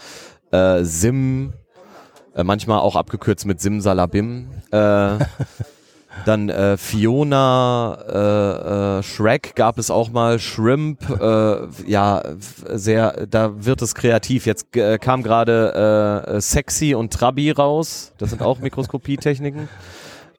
äh, 0.51 0.83
SIM, 0.83 1.53
äh, 2.35 2.43
manchmal 2.43 2.79
auch 2.79 2.95
abgekürzt 2.95 3.45
mit 3.45 3.61
Simsalabim. 3.61 4.49
Äh, 4.71 5.19
dann 6.25 6.49
äh, 6.49 6.77
Fiona, 6.77 7.97
äh, 8.09 8.99
äh, 8.99 9.03
Shrek 9.03 9.55
gab 9.55 9.77
es 9.77 9.91
auch 9.91 10.09
mal, 10.09 10.39
Shrimp, 10.39 11.09
äh, 11.09 11.67
ja, 11.85 12.23
sehr, 12.37 13.27
da 13.27 13.65
wird 13.65 13.81
es 13.81 13.95
kreativ. 13.95 14.45
Jetzt 14.45 14.75
äh, 14.75 14.97
kam 14.97 15.23
gerade 15.23 16.25
äh, 16.27 16.41
Sexy 16.41 16.95
und 16.95 17.13
Trabi 17.13 17.51
raus. 17.51 18.13
Das 18.17 18.31
sind 18.31 18.41
auch 18.41 18.59
Mikroskopietechniken. 18.61 19.69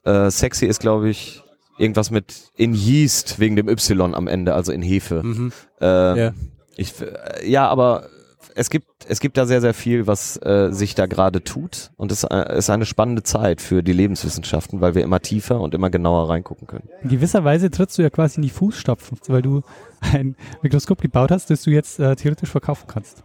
Äh, 0.05 0.31
Sexy 0.31 0.67
ist, 0.67 0.81
glaube 0.81 1.09
ich, 1.09 1.43
irgendwas 1.79 2.11
mit 2.11 2.51
in 2.57 2.75
Yeast 2.75 3.39
wegen 3.39 3.57
dem 3.57 3.69
Y 3.69 4.15
am 4.15 4.27
Ende, 4.27 4.55
also 4.55 4.73
in 4.73 4.83
Hefe. 4.83 5.23
Mhm. 5.23 5.53
Äh, 5.81 5.85
ja. 6.21 6.33
Ich, 6.77 6.95
äh, 7.01 7.49
ja, 7.49 7.69
aber 7.69 8.09
es 8.55 8.71
gibt, 8.71 8.87
es 9.09 9.21
gibt 9.21 9.37
da 9.37 9.47
sehr, 9.47 9.61
sehr 9.61 9.75
viel, 9.75 10.07
was 10.07 10.37
äh, 10.43 10.71
sich 10.73 10.95
da 10.95 11.07
gerade 11.07 11.45
tut. 11.45 11.91
Und 11.97 12.11
es 12.11 12.25
äh, 12.25 12.59
ist 12.59 12.71
eine 12.71 12.87
spannende 12.87 13.23
Zeit 13.23 13.61
für 13.61 13.83
die 13.83 13.93
Lebenswissenschaften, 13.93 14.81
weil 14.81 14.95
wir 14.95 15.03
immer 15.03 15.21
tiefer 15.21 15.61
und 15.61 15.75
immer 15.75 15.91
genauer 15.91 16.29
reingucken 16.29 16.67
können. 16.67 16.89
In 17.03 17.09
gewisser 17.09 17.45
Weise 17.45 17.71
trittst 17.71 17.99
du 17.99 18.03
ja 18.03 18.11
quasi 18.11 18.37
in 18.37 18.43
die 18.43 18.51
Fußstapfen, 18.51 19.19
weil 19.29 19.43
du 19.43 19.63
ein 20.01 20.37
Mikroskop 20.63 21.01
gebaut 21.01 21.31
hast, 21.31 21.51
das 21.51 21.63
du 21.63 21.71
jetzt 21.71 22.01
äh, 22.01 22.17
theoretisch 22.17 22.51
verkaufen 22.51 22.87
kannst. 22.89 23.23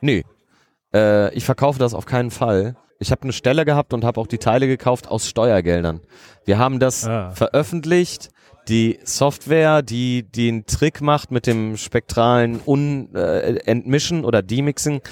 Nee. 0.00 0.24
Äh, 0.92 1.34
ich 1.34 1.44
verkaufe 1.44 1.78
das 1.78 1.94
auf 1.94 2.04
keinen 2.04 2.30
Fall. 2.30 2.76
Ich 3.04 3.10
habe 3.10 3.24
eine 3.24 3.34
Stelle 3.34 3.66
gehabt 3.66 3.92
und 3.92 4.02
habe 4.02 4.18
auch 4.18 4.26
die 4.26 4.38
Teile 4.38 4.66
gekauft 4.66 5.08
aus 5.08 5.28
Steuergeldern. 5.28 6.00
Wir 6.46 6.56
haben 6.56 6.78
das 6.78 7.06
ah. 7.06 7.32
veröffentlicht 7.32 8.30
die 8.66 8.98
Software, 9.04 9.82
die 9.82 10.22
den 10.22 10.64
Trick 10.64 11.02
macht 11.02 11.30
mit 11.30 11.46
dem 11.46 11.76
spektralen 11.76 12.60
Un 12.66 13.14
äh, 13.14 13.56
Entmischen 13.66 14.24
oder 14.24 14.40
Demixing, 14.40 15.02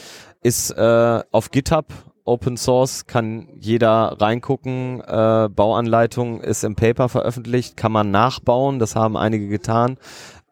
ist 0.43 0.71
äh, 0.71 1.21
auf 1.33 1.51
GitHub 1.51 1.85
Open 2.25 2.57
Source, 2.57 3.05
kann 3.07 3.49
jeder 3.61 4.17
reingucken. 4.19 5.03
Äh, 5.03 5.51
Bauanleitung 5.55 6.41
ist 6.41 6.65
im 6.65 6.77
Paper 6.77 7.11
veröffentlicht, 7.11 7.77
kann 7.77 7.93
man 7.93 8.11
nachbauen, 8.11 8.79
das 8.79 8.97
haben 8.97 9.19
einige 9.19 9.49
getan. 9.49 9.99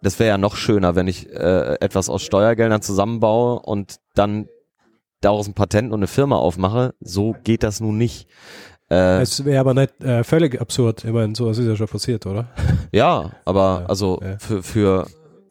Das 0.03 0.19
wäre 0.19 0.29
ja 0.29 0.37
noch 0.37 0.57
schöner, 0.57 0.95
wenn 0.95 1.09
ich 1.09 1.27
äh, 1.31 1.77
etwas 1.81 2.11
aus 2.11 2.23
Steuergeldern 2.23 2.83
zusammenbaue 2.83 3.61
und 3.61 3.97
dann 4.15 4.47
daraus 5.21 5.47
ein 5.47 5.55
Patent 5.55 5.93
und 5.93 6.01
eine 6.01 6.07
Firma 6.07 6.37
aufmache. 6.37 6.95
So 7.01 7.37
geht 7.45 7.63
das 7.63 7.81
nun 7.81 7.99
nicht. 7.99 8.29
Äh, 8.91 9.23
es 9.23 9.45
wäre 9.45 9.61
aber 9.61 9.75
nicht 9.75 10.03
äh, 10.03 10.25
völlig 10.25 10.61
absurd. 10.61 11.05
Ich 11.05 11.13
meine, 11.13 11.35
sowas 11.37 11.59
ist 11.59 11.67
ja 11.67 11.77
schon 11.77 11.89
passiert, 11.89 12.27
oder? 12.27 12.49
Ja, 12.93 13.31
aber 13.45 13.83
ja, 13.83 13.87
also 13.87 14.21
ja. 14.21 14.37
für, 14.39 14.63
für, 14.63 15.07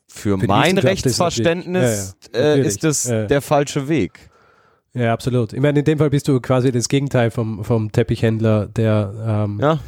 für, 0.08 0.38
für 0.38 0.48
mein 0.48 0.78
Rechtsverständnis 0.78 2.18
ist, 2.20 2.36
ja, 2.36 2.42
äh, 2.42 2.62
ist 2.62 2.84
das 2.84 3.04
der 3.04 3.42
falsche 3.42 3.88
Weg. 3.88 4.30
Ja, 4.94 5.14
absolut. 5.14 5.54
Ich 5.54 5.62
meine, 5.62 5.80
in 5.80 5.86
dem 5.86 6.00
Fall 6.00 6.10
bist 6.10 6.28
du 6.28 6.42
quasi 6.42 6.72
das 6.72 6.90
Gegenteil 6.90 7.32
vom, 7.32 7.64
vom 7.64 7.92
Teppichhändler, 7.92 8.68
der 8.68 9.48
ähm, 9.50 9.80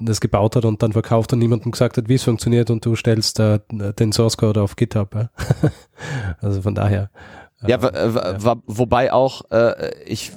das 0.00 0.20
gebaut 0.20 0.56
hat 0.56 0.64
und 0.64 0.82
dann 0.82 0.92
verkauft 0.92 1.32
und 1.32 1.40
niemandem 1.40 1.72
gesagt 1.72 1.96
hat, 1.96 2.08
wie 2.08 2.14
es 2.14 2.22
funktioniert 2.22 2.70
und 2.70 2.86
du 2.86 2.94
stellst 2.94 3.40
äh, 3.40 3.58
den 3.68 4.12
Source 4.12 4.36
Code 4.36 4.62
auf 4.62 4.76
GitHub. 4.76 5.28
Also 6.40 6.62
von 6.62 6.76
daher. 6.76 7.10
Ja, 7.66 7.76
äh, 7.76 8.56
wobei 8.66 9.12
auch 9.12 9.42
äh, 9.50 9.92
ich 10.04 10.32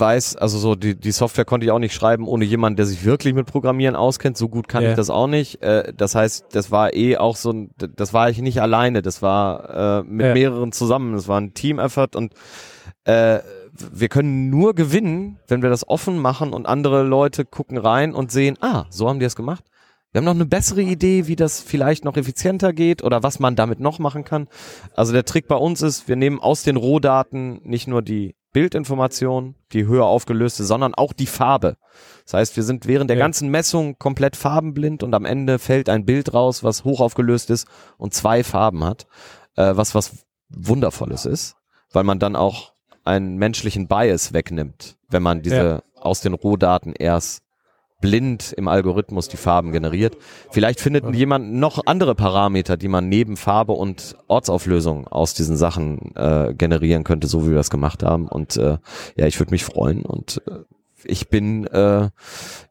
weiß, 0.00 0.36
also 0.36 0.58
so 0.58 0.74
die, 0.74 0.94
die 0.94 1.12
Software 1.12 1.44
konnte 1.44 1.66
ich 1.66 1.72
auch 1.72 1.78
nicht 1.78 1.94
schreiben 1.94 2.26
ohne 2.26 2.44
jemanden, 2.44 2.76
der 2.76 2.86
sich 2.86 3.04
wirklich 3.04 3.34
mit 3.34 3.46
Programmieren 3.46 3.96
auskennt. 3.96 4.36
So 4.36 4.48
gut 4.48 4.68
kann 4.68 4.82
yeah. 4.82 4.92
ich 4.92 4.96
das 4.96 5.10
auch 5.10 5.26
nicht. 5.26 5.62
Äh, 5.62 5.92
das 5.96 6.14
heißt, 6.14 6.46
das 6.52 6.70
war 6.70 6.94
eh 6.94 7.16
auch 7.16 7.36
so 7.36 7.52
ein, 7.52 7.70
das 7.76 8.12
war 8.12 8.30
ich 8.30 8.40
nicht 8.40 8.60
alleine, 8.62 9.02
das 9.02 9.22
war 9.22 10.00
äh, 10.00 10.02
mit 10.04 10.26
ja. 10.26 10.32
mehreren 10.34 10.72
zusammen. 10.72 11.12
Das 11.14 11.28
war 11.28 11.40
ein 11.40 11.54
Team-Effort 11.54 12.16
und 12.16 12.34
äh, 13.04 13.40
wir 13.92 14.08
können 14.08 14.50
nur 14.50 14.74
gewinnen, 14.74 15.38
wenn 15.48 15.62
wir 15.62 15.70
das 15.70 15.88
offen 15.88 16.18
machen 16.18 16.52
und 16.52 16.66
andere 16.66 17.02
Leute 17.02 17.44
gucken 17.44 17.78
rein 17.78 18.14
und 18.14 18.32
sehen, 18.32 18.56
ah, 18.60 18.84
so 18.90 19.08
haben 19.08 19.20
die 19.20 19.26
es 19.26 19.36
gemacht. 19.36 19.64
Wir 20.12 20.18
haben 20.18 20.24
noch 20.24 20.34
eine 20.34 20.46
bessere 20.46 20.82
Idee, 20.82 21.28
wie 21.28 21.36
das 21.36 21.60
vielleicht 21.60 22.04
noch 22.04 22.16
effizienter 22.16 22.72
geht 22.72 23.04
oder 23.04 23.22
was 23.22 23.38
man 23.38 23.54
damit 23.54 23.78
noch 23.78 24.00
machen 24.00 24.24
kann. 24.24 24.48
Also 24.94 25.12
der 25.12 25.24
Trick 25.24 25.46
bei 25.46 25.54
uns 25.54 25.82
ist, 25.82 26.08
wir 26.08 26.16
nehmen 26.16 26.40
aus 26.40 26.64
den 26.64 26.76
Rohdaten 26.76 27.60
nicht 27.62 27.86
nur 27.86 28.02
die 28.02 28.34
Bildinformation, 28.52 29.54
die 29.72 29.86
höher 29.86 30.06
aufgelöste, 30.06 30.64
sondern 30.64 30.94
auch 30.94 31.12
die 31.12 31.26
Farbe. 31.26 31.76
Das 32.24 32.34
heißt, 32.34 32.56
wir 32.56 32.64
sind 32.64 32.86
während 32.86 33.08
der 33.08 33.16
ja. 33.16 33.24
ganzen 33.24 33.48
Messung 33.50 33.96
komplett 33.98 34.34
farbenblind 34.34 35.04
und 35.04 35.14
am 35.14 35.24
Ende 35.24 35.60
fällt 35.60 35.88
ein 35.88 36.04
Bild 36.04 36.34
raus, 36.34 36.64
was 36.64 36.82
hoch 36.82 37.00
aufgelöst 37.00 37.50
ist 37.50 37.68
und 37.96 38.12
zwei 38.12 38.42
Farben 38.42 38.82
hat, 38.82 39.06
äh, 39.56 39.76
was 39.76 39.94
was 39.94 40.26
wundervolles 40.48 41.26
ist, 41.26 41.54
weil 41.92 42.02
man 42.02 42.18
dann 42.18 42.34
auch 42.34 42.72
einen 43.04 43.36
menschlichen 43.36 43.86
Bias 43.86 44.32
wegnimmt, 44.32 44.96
wenn 45.08 45.22
man 45.22 45.42
diese 45.42 45.56
ja. 45.56 45.82
aus 45.94 46.20
den 46.20 46.34
Rohdaten 46.34 46.92
erst 46.92 47.44
blind 48.00 48.52
im 48.52 48.68
Algorithmus 48.68 49.28
die 49.28 49.36
Farben 49.36 49.72
generiert. 49.72 50.16
Vielleicht 50.50 50.80
findet 50.80 51.04
ja. 51.04 51.10
jemand 51.10 51.52
noch 51.52 51.86
andere 51.86 52.14
Parameter, 52.14 52.76
die 52.76 52.88
man 52.88 53.08
neben 53.08 53.36
Farbe 53.36 53.72
und 53.72 54.16
Ortsauflösung 54.28 55.06
aus 55.06 55.34
diesen 55.34 55.56
Sachen 55.56 56.14
äh, 56.16 56.54
generieren 56.54 57.04
könnte, 57.04 57.26
so 57.26 57.44
wie 57.44 57.50
wir 57.50 57.56
das 57.56 57.70
gemacht 57.70 58.02
haben. 58.02 58.28
Und 58.28 58.56
äh, 58.56 58.78
ja, 59.16 59.26
ich 59.26 59.38
würde 59.38 59.50
mich 59.50 59.64
freuen. 59.64 60.02
Und 60.02 60.42
äh, 60.48 60.60
ich 61.04 61.28
bin, 61.28 61.66
äh, 61.66 62.10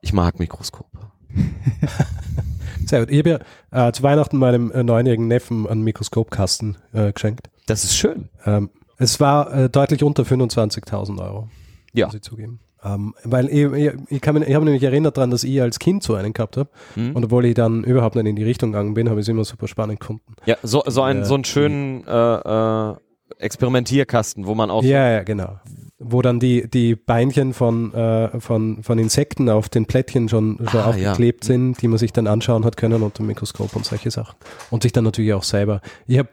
ich 0.02 0.14
mag 0.14 0.40
Mikroskope. 0.40 0.98
Sehr 2.86 3.02
gut. 3.02 3.12
Ich 3.12 3.20
habe 3.20 3.42
ja 3.72 3.88
äh, 3.88 3.92
zu 3.92 4.04
Weihnachten 4.04 4.38
meinem 4.38 4.72
äh, 4.72 4.84
neunjährigen 4.84 5.28
Neffen 5.28 5.68
einen 5.68 5.84
Mikroskopkasten 5.84 6.78
äh, 6.94 7.14
geschenkt. 7.14 7.50
Das 7.68 7.84
ist 7.84 7.96
schön. 7.96 8.30
Ähm, 8.46 8.72
es 8.98 9.20
war 9.20 9.54
äh, 9.54 9.70
deutlich 9.70 10.04
unter 10.04 10.24
25.000 10.24 11.22
Euro. 11.22 11.50
Ja. 11.94 12.08
Muss 12.08 12.16
ich 12.16 12.22
zugeben. 12.22 12.60
Ähm, 12.84 13.14
weil 13.24 13.50
ich, 13.50 13.92
ich, 14.10 14.22
kann 14.22 14.36
mich, 14.36 14.48
ich 14.48 14.56
habe 14.56 14.66
mich 14.66 14.84
erinnert 14.84 15.18
daran, 15.18 15.32
dass 15.32 15.44
ich 15.44 15.62
als 15.62 15.80
Kind 15.80 16.04
so 16.04 16.16
einen 16.16 16.34
gehabt 16.34 16.58
habe. 16.58 16.70
Mhm. 16.96 17.16
Und 17.16 17.26
obwohl 17.26 17.46
ich 17.46 17.54
dann 17.54 17.84
überhaupt 17.84 18.16
nicht 18.16 18.26
in 18.26 18.36
die 18.36 18.44
Richtung 18.44 18.72
gegangen 18.72 18.94
bin, 18.94 19.10
habe 19.10 19.20
ich 19.20 19.26
es 19.26 19.30
immer 19.30 19.44
super 19.44 19.68
spannend 19.68 20.00
gefunden. 20.00 20.36
Ja, 20.46 20.56
so, 20.64 20.84
so, 20.86 21.02
ein, 21.02 21.22
äh, 21.22 21.26
so 21.26 21.34
einen 21.36 21.44
schönen 21.44 22.06
äh, 22.08 22.92
äh, 22.92 22.96
Experimentierkasten, 23.38 24.46
wo 24.46 24.56
man 24.56 24.72
auch 24.72 24.84
ja, 24.84 25.12
ja, 25.12 25.24
genau. 25.24 25.60
wo 26.00 26.22
dann 26.22 26.40
die, 26.40 26.70
die 26.70 26.96
Beinchen 26.96 27.54
von, 27.54 27.94
äh, 27.94 28.40
von, 28.40 28.82
von 28.82 28.98
Insekten 28.98 29.50
auf 29.50 29.70
den 29.70 29.86
Plättchen 29.86 30.30
schon, 30.30 30.58
schon 30.70 30.80
Ah, 30.80 30.88
aufgeklebt 30.88 31.44
sind, 31.44 31.82
die 31.82 31.88
man 31.88 31.98
sich 31.98 32.14
dann 32.14 32.28
anschauen 32.28 32.66
hat 32.66 32.78
können 32.78 33.04
unter 33.04 33.24
dem 33.24 33.28
Mikroskop 33.28 33.76
und 33.76 33.86
solche 33.86 34.12
Sachen. 34.12 34.36
Und 34.70 34.84
sich 34.84 34.94
dann 34.94 35.04
natürlich 35.04 35.34
auch 35.34 35.44
selber. 35.44 35.82
Ich 36.08 36.18
habe 36.18 36.30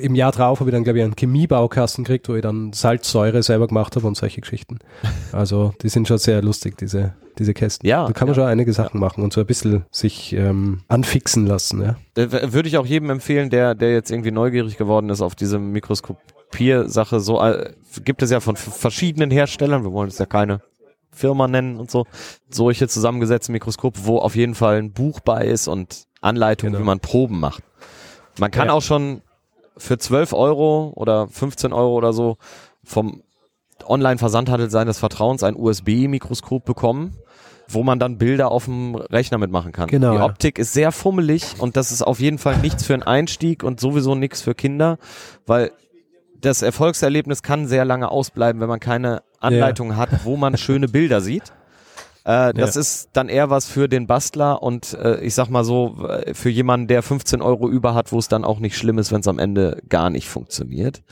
im 0.00 0.14
Jahr 0.14 0.32
drauf 0.32 0.60
habe 0.60 0.70
ich 0.70 0.74
dann, 0.74 0.84
glaube 0.84 0.98
ich, 0.98 1.04
einen 1.04 1.14
Chemiebaukasten 1.16 2.04
gekriegt, 2.04 2.28
wo 2.28 2.34
ich 2.34 2.42
dann 2.42 2.72
Salzsäure 2.72 3.42
selber 3.42 3.66
gemacht 3.68 3.96
habe 3.96 4.06
und 4.06 4.16
solche 4.16 4.40
Geschichten. 4.40 4.78
Also 5.32 5.74
die 5.82 5.90
sind 5.90 6.08
schon 6.08 6.16
sehr 6.18 6.40
lustig, 6.42 6.78
diese, 6.78 7.14
diese 7.38 7.52
Kästen. 7.52 7.86
Ja, 7.86 8.06
Da 8.06 8.12
kann 8.12 8.26
man 8.28 8.34
ja. 8.34 8.42
schon 8.42 8.50
einige 8.50 8.72
Sachen 8.72 8.98
machen 8.98 9.22
und 9.22 9.32
so 9.32 9.40
ein 9.40 9.46
bisschen 9.46 9.84
sich 9.90 10.32
ähm, 10.32 10.80
anfixen 10.88 11.46
lassen. 11.46 11.82
Ja. 11.82 11.96
Äh, 12.16 12.52
Würde 12.52 12.68
ich 12.68 12.78
auch 12.78 12.86
jedem 12.86 13.10
empfehlen, 13.10 13.50
der, 13.50 13.74
der 13.74 13.92
jetzt 13.92 14.10
irgendwie 14.10 14.30
neugierig 14.30 14.78
geworden 14.78 15.10
ist 15.10 15.20
auf 15.20 15.34
diese 15.34 15.58
Mikroskopiersache. 15.58 17.20
So 17.20 17.42
äh, 17.42 17.72
gibt 18.04 18.22
es 18.22 18.30
ja 18.30 18.40
von 18.40 18.56
verschiedenen 18.56 19.30
Herstellern. 19.30 19.84
Wir 19.84 19.92
wollen 19.92 20.08
es 20.08 20.18
ja 20.18 20.26
keine 20.26 20.60
Firma 21.12 21.46
nennen 21.48 21.76
und 21.78 21.90
so. 21.90 22.06
Solche 22.50 22.88
zusammengesetzte 22.88 23.52
Mikroskope, 23.52 24.00
wo 24.04 24.18
auf 24.18 24.34
jeden 24.34 24.54
Fall 24.54 24.78
ein 24.78 24.92
Buch 24.92 25.20
bei 25.20 25.44
ist 25.46 25.68
und 25.68 26.04
Anleitungen, 26.20 26.72
Genau. 26.72 26.82
wie 26.82 26.86
man 26.86 27.00
Proben 27.00 27.38
macht. 27.40 27.62
Man 28.38 28.50
kann 28.50 28.68
Ja. 28.68 28.72
auch 28.72 28.82
schon 28.82 29.20
für 29.78 29.98
12 29.98 30.32
Euro 30.32 30.92
oder 30.94 31.28
15 31.28 31.72
Euro 31.72 31.94
oder 31.94 32.12
so 32.12 32.36
vom 32.84 33.22
Online-Versandhandel 33.86 34.70
seines 34.70 34.98
Vertrauens 34.98 35.42
ein 35.42 35.56
USB-Mikroskop 35.56 36.64
bekommen, 36.64 37.16
wo 37.68 37.82
man 37.82 37.98
dann 37.98 38.18
Bilder 38.18 38.50
auf 38.50 38.64
dem 38.64 38.94
Rechner 38.94 39.38
mitmachen 39.38 39.72
kann. 39.72 39.88
Genau, 39.88 40.12
Die 40.12 40.18
ja. 40.18 40.24
Optik 40.24 40.58
ist 40.58 40.72
sehr 40.72 40.92
fummelig 40.92 41.54
und 41.58 41.76
das 41.76 41.92
ist 41.92 42.02
auf 42.02 42.20
jeden 42.20 42.38
Fall 42.38 42.58
nichts 42.58 42.84
für 42.84 42.94
einen 42.94 43.02
Einstieg 43.02 43.62
und 43.62 43.80
sowieso 43.80 44.14
nichts 44.14 44.42
für 44.42 44.54
Kinder, 44.54 44.98
weil 45.46 45.72
das 46.40 46.62
Erfolgserlebnis 46.62 47.42
kann 47.42 47.66
sehr 47.66 47.84
lange 47.84 48.10
ausbleiben, 48.10 48.60
wenn 48.60 48.68
man 48.68 48.80
keine 48.80 49.22
Anleitung 49.40 49.96
hat, 49.96 50.24
wo 50.24 50.36
man 50.36 50.56
schöne 50.56 50.88
Bilder 50.88 51.20
sieht. 51.20 51.52
Äh, 52.28 52.52
das 52.52 52.74
Ja. 52.74 52.80
ist 52.82 53.08
dann 53.14 53.30
eher 53.30 53.48
was 53.48 53.66
für 53.66 53.88
den 53.88 54.06
Bastler 54.06 54.62
und 54.62 54.92
äh, 54.92 55.20
ich 55.20 55.34
sag 55.34 55.48
mal 55.48 55.64
so, 55.64 56.06
äh, 56.06 56.34
für 56.34 56.50
jemanden, 56.50 56.86
der 56.86 57.02
15 57.02 57.40
Euro 57.40 57.70
über 57.70 57.94
hat, 57.94 58.12
wo 58.12 58.18
es 58.18 58.28
dann 58.28 58.44
auch 58.44 58.58
nicht 58.60 58.76
schlimm 58.76 58.98
ist, 58.98 59.10
wenn 59.12 59.20
es 59.20 59.28
am 59.28 59.38
Ende 59.38 59.80
gar 59.88 60.10
nicht 60.10 60.28
funktioniert. 60.28 61.02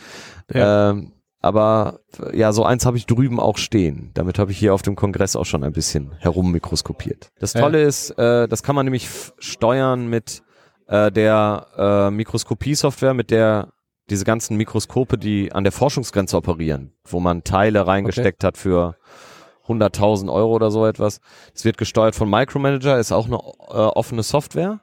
Ja. 0.52 0.90
Ähm, 0.90 1.12
aber 1.40 2.00
äh, 2.22 2.36
ja, 2.38 2.52
so 2.52 2.64
eins 2.64 2.84
habe 2.84 2.98
ich 2.98 3.06
drüben 3.06 3.40
auch 3.40 3.56
stehen. 3.56 4.10
Damit 4.12 4.38
habe 4.38 4.52
ich 4.52 4.58
hier 4.58 4.74
auf 4.74 4.82
dem 4.82 4.94
Kongress 4.94 5.36
auch 5.36 5.46
schon 5.46 5.64
ein 5.64 5.72
bisschen 5.72 6.12
herummikroskopiert. 6.18 7.30
Das 7.40 7.54
Ja. 7.54 7.62
Tolle 7.62 7.82
ist, 7.82 8.10
äh, 8.18 8.46
das 8.46 8.62
kann 8.62 8.74
man 8.76 8.84
nämlich 8.84 9.08
steuern 9.38 10.08
mit 10.08 10.42
äh, 10.88 11.10
der 11.10 11.66
äh, 11.78 12.10
Mikroskopie-Software, 12.10 13.14
mit 13.14 13.30
der 13.30 13.72
diese 14.10 14.24
ganzen 14.24 14.56
Mikroskope, 14.56 15.18
die 15.18 15.50
an 15.52 15.64
der 15.64 15.72
Forschungsgrenze 15.72 16.36
operieren, 16.36 16.92
wo 17.08 17.20
man 17.20 17.42
Teile 17.42 17.86
reingesteckt 17.86 18.44
hat 18.44 18.56
für 18.56 18.96
100.000 19.68 20.32
Euro 20.32 20.52
oder 20.52 20.70
so 20.70 20.86
etwas. 20.86 21.20
Es 21.54 21.64
wird 21.64 21.78
gesteuert 21.78 22.14
von 22.14 22.28
Micromanager, 22.30 22.98
ist 22.98 23.12
auch 23.12 23.26
eine 23.26 23.36
äh, 23.36 23.86
offene 23.92 24.22
Software. 24.22 24.80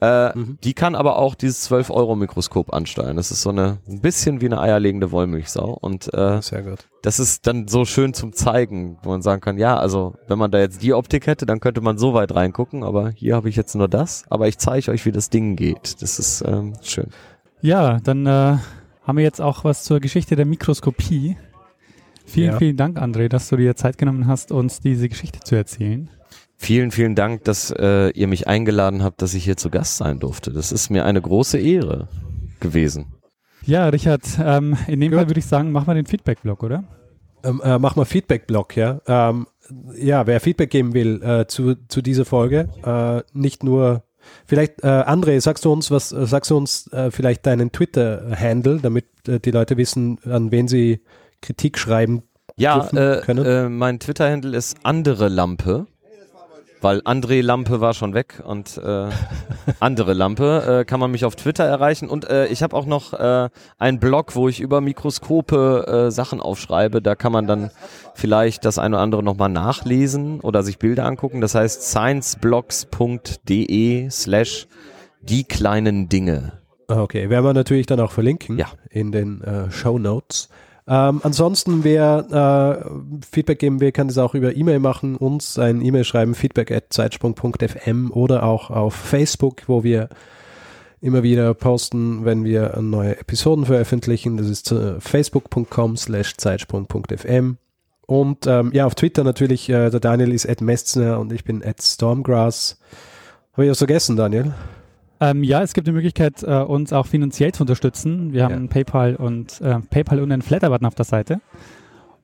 Äh, 0.00 0.36
Mhm. 0.36 0.58
Die 0.64 0.74
kann 0.74 0.96
aber 0.96 1.16
auch 1.18 1.34
dieses 1.36 1.70
12-Euro-Mikroskop 1.70 2.74
ansteuern. 2.74 3.16
Das 3.16 3.30
ist 3.30 3.42
so 3.42 3.50
eine, 3.50 3.78
ein 3.88 4.00
bisschen 4.00 4.40
wie 4.40 4.46
eine 4.46 4.60
eierlegende 4.60 5.12
Wollmilchsau. 5.12 5.78
Und 5.80 6.12
äh, 6.12 6.42
Sehr 6.42 6.62
gut. 6.62 6.88
das 7.02 7.20
ist 7.20 7.46
dann 7.46 7.68
so 7.68 7.84
schön 7.84 8.12
zum 8.12 8.32
Zeigen, 8.32 8.98
wo 9.04 9.10
man 9.10 9.22
sagen 9.22 9.40
kann, 9.40 9.56
ja, 9.56 9.76
also 9.78 10.14
wenn 10.26 10.36
man 10.38 10.50
da 10.50 10.58
jetzt 10.58 10.82
die 10.82 10.92
Optik 10.92 11.26
hätte, 11.28 11.46
dann 11.46 11.60
könnte 11.60 11.80
man 11.80 11.96
so 11.96 12.12
weit 12.12 12.34
reingucken, 12.34 12.82
aber 12.82 13.10
hier 13.10 13.36
habe 13.36 13.48
ich 13.48 13.54
jetzt 13.56 13.76
nur 13.76 13.88
das, 13.88 14.24
aber 14.28 14.48
ich 14.48 14.58
zeige 14.58 14.90
euch, 14.90 15.06
wie 15.06 15.12
das 15.12 15.30
Ding 15.30 15.54
geht. 15.56 16.02
Das 16.02 16.18
ist 16.18 16.42
ähm, 16.46 16.74
schön. 16.82 17.06
Ja, 17.62 17.98
dann 18.00 18.26
äh, 18.26 18.58
haben 19.04 19.16
wir 19.16 19.24
jetzt 19.24 19.40
auch 19.40 19.62
was 19.64 19.84
zur 19.84 20.00
Geschichte 20.00 20.34
der 20.36 20.44
Mikroskopie. 20.44 21.36
Vielen, 22.24 22.52
Ja. 22.52 22.58
vielen 22.58 22.76
Dank, 22.76 22.98
André, 23.00 23.28
dass 23.28 23.48
du 23.48 23.56
dir 23.56 23.76
Zeit 23.76 23.98
genommen 23.98 24.26
hast, 24.26 24.50
uns 24.52 24.80
diese 24.80 25.08
Geschichte 25.08 25.40
zu 25.40 25.54
erzählen. 25.54 26.08
Vielen, 26.56 26.90
vielen 26.90 27.14
Dank, 27.14 27.44
dass 27.44 27.70
äh, 27.70 28.10
ihr 28.10 28.26
mich 28.26 28.48
eingeladen 28.48 29.02
habt, 29.02 29.20
dass 29.22 29.34
ich 29.34 29.44
hier 29.44 29.56
zu 29.56 29.70
Gast 29.70 29.96
sein 29.98 30.18
durfte. 30.20 30.52
Das 30.52 30.72
ist 30.72 30.88
mir 30.90 31.04
eine 31.04 31.20
große 31.20 31.58
Ehre 31.58 32.08
gewesen. 32.60 33.06
Ja, 33.66 33.88
Richard, 33.88 34.22
ähm, 34.42 34.76
in 34.86 35.00
dem 35.00 35.10
Gut. 35.10 35.18
Fall 35.20 35.28
würde 35.28 35.40
ich 35.40 35.46
sagen, 35.46 35.72
machen 35.72 35.86
wir 35.88 35.94
den 35.94 36.06
Feedback-Blog, 36.06 36.62
oder? 36.62 36.84
Ähm, 37.42 37.60
äh, 37.64 37.78
mach 37.78 37.96
mal 37.96 38.04
Feedback-Blog, 38.04 38.76
ja. 38.76 39.00
Ähm, 39.06 39.46
ja, 39.98 40.26
wer 40.26 40.40
Feedback 40.40 40.70
geben 40.70 40.94
will 40.94 41.22
äh, 41.22 41.46
zu, 41.46 41.74
zu 41.88 42.02
dieser 42.02 42.24
Folge, 42.24 42.68
äh, 42.84 43.22
nicht 43.38 43.64
nur, 43.64 44.04
vielleicht, 44.46 44.82
äh, 44.84 44.86
André, 44.86 45.40
sagst 45.40 45.64
du 45.64 45.72
uns 45.72 45.90
was, 45.90 46.12
äh, 46.12 46.26
sagst 46.26 46.50
du 46.50 46.56
uns 46.56 46.86
äh, 46.92 47.10
vielleicht 47.10 47.46
deinen 47.46 47.72
Twitter-Handle, 47.72 48.80
damit 48.82 49.06
äh, 49.26 49.40
die 49.40 49.50
Leute 49.50 49.76
wissen, 49.76 50.18
an 50.24 50.50
wen 50.50 50.68
sie 50.68 51.00
Kritik 51.44 51.78
schreiben. 51.78 52.22
Ja, 52.56 52.88
äh, 52.94 53.18
äh, 53.30 53.68
mein 53.68 53.98
Twitter-Handle 53.98 54.56
ist 54.56 54.76
andere 54.82 55.28
Lampe, 55.28 55.86
weil 56.80 57.00
André 57.00 57.42
Lampe 57.42 57.80
war 57.80 57.92
schon 57.94 58.14
weg 58.14 58.40
und 58.46 58.78
äh, 58.78 59.08
andere 59.80 60.12
Lampe 60.14 60.80
äh, 60.80 60.84
kann 60.84 61.00
man 61.00 61.10
mich 61.10 61.24
auf 61.24 61.34
Twitter 61.36 61.64
erreichen 61.64 62.08
und 62.08 62.28
äh, 62.30 62.46
ich 62.46 62.62
habe 62.62 62.76
auch 62.76 62.86
noch 62.86 63.12
äh, 63.12 63.48
einen 63.78 63.98
Blog, 63.98 64.36
wo 64.36 64.48
ich 64.48 64.60
über 64.60 64.80
Mikroskope 64.80 66.06
Sachen 66.10 66.40
aufschreibe. 66.40 67.02
Da 67.02 67.14
kann 67.14 67.32
man 67.32 67.46
dann 67.46 67.70
vielleicht 68.14 68.64
das 68.64 68.78
eine 68.78 68.96
oder 68.96 69.02
andere 69.02 69.22
nochmal 69.22 69.50
nachlesen 69.50 70.40
oder 70.40 70.62
sich 70.62 70.78
Bilder 70.78 71.04
angucken. 71.06 71.40
Das 71.42 71.54
heißt 71.54 71.82
scienceblogs.de 71.90 74.08
slash 74.10 74.66
die 75.20 75.44
kleinen 75.44 76.08
Dinge. 76.08 76.60
Ah, 76.88 77.00
Okay, 77.02 77.28
werden 77.30 77.44
wir 77.44 77.52
natürlich 77.54 77.86
dann 77.86 78.00
auch 78.00 78.12
verlinken 78.12 78.58
Ja. 78.58 78.66
in 78.90 79.10
den 79.12 79.42
Show 79.70 79.98
Notes. 79.98 80.48
Ähm, 80.86 81.20
ansonsten, 81.22 81.82
wer 81.82 82.82
äh, 82.82 83.26
Feedback 83.30 83.58
geben 83.58 83.80
will, 83.80 83.92
kann 83.92 84.08
das 84.08 84.18
auch 84.18 84.34
über 84.34 84.54
E-Mail 84.54 84.80
machen, 84.80 85.16
uns 85.16 85.58
ein 85.58 85.80
E-Mail 85.80 86.04
schreiben, 86.04 86.34
feedback 86.34 86.70
at 86.70 86.84
zeitsprung.fm 86.90 88.10
oder 88.10 88.42
auch 88.42 88.70
auf 88.70 88.94
Facebook, 88.94 89.62
wo 89.66 89.82
wir 89.82 90.10
immer 91.00 91.22
wieder 91.22 91.54
posten, 91.54 92.24
wenn 92.24 92.44
wir 92.44 92.78
neue 92.80 93.18
Episoden 93.18 93.64
veröffentlichen. 93.64 94.36
Das 94.36 94.48
ist 94.48 94.72
äh, 94.72 95.00
facebook.com 95.00 95.96
slash 95.96 96.36
zeitsprung.fm 96.36 97.56
und 98.06 98.46
ähm, 98.46 98.70
ja, 98.74 98.86
auf 98.86 98.94
Twitter 98.94 99.24
natürlich, 99.24 99.68
äh, 99.68 99.90
der 99.90 100.00
Daniel 100.00 100.32
ist 100.32 100.48
at 100.48 100.60
Messner 100.60 101.18
und 101.18 101.32
ich 101.32 101.44
bin 101.44 101.64
at 101.64 101.82
Stormgrass. 101.82 102.78
Habe 103.52 103.64
ich 103.64 103.70
was 103.70 103.78
vergessen, 103.78 104.16
Daniel? 104.16 104.52
Ähm, 105.20 105.42
ja, 105.44 105.62
es 105.62 105.74
gibt 105.74 105.86
die 105.86 105.92
Möglichkeit, 105.92 106.42
äh, 106.42 106.56
uns 106.62 106.92
auch 106.92 107.06
finanziell 107.06 107.52
zu 107.52 107.62
unterstützen. 107.62 108.32
Wir 108.32 108.44
haben 108.44 108.64
Ja. 108.64 108.68
PayPal 108.68 109.16
und 109.16 109.60
äh, 109.60 109.78
PayPal 109.80 110.20
und 110.20 110.32
einen 110.32 110.42
Flatter-Button 110.42 110.86
auf 110.86 110.94
der 110.94 111.04
Seite. 111.04 111.40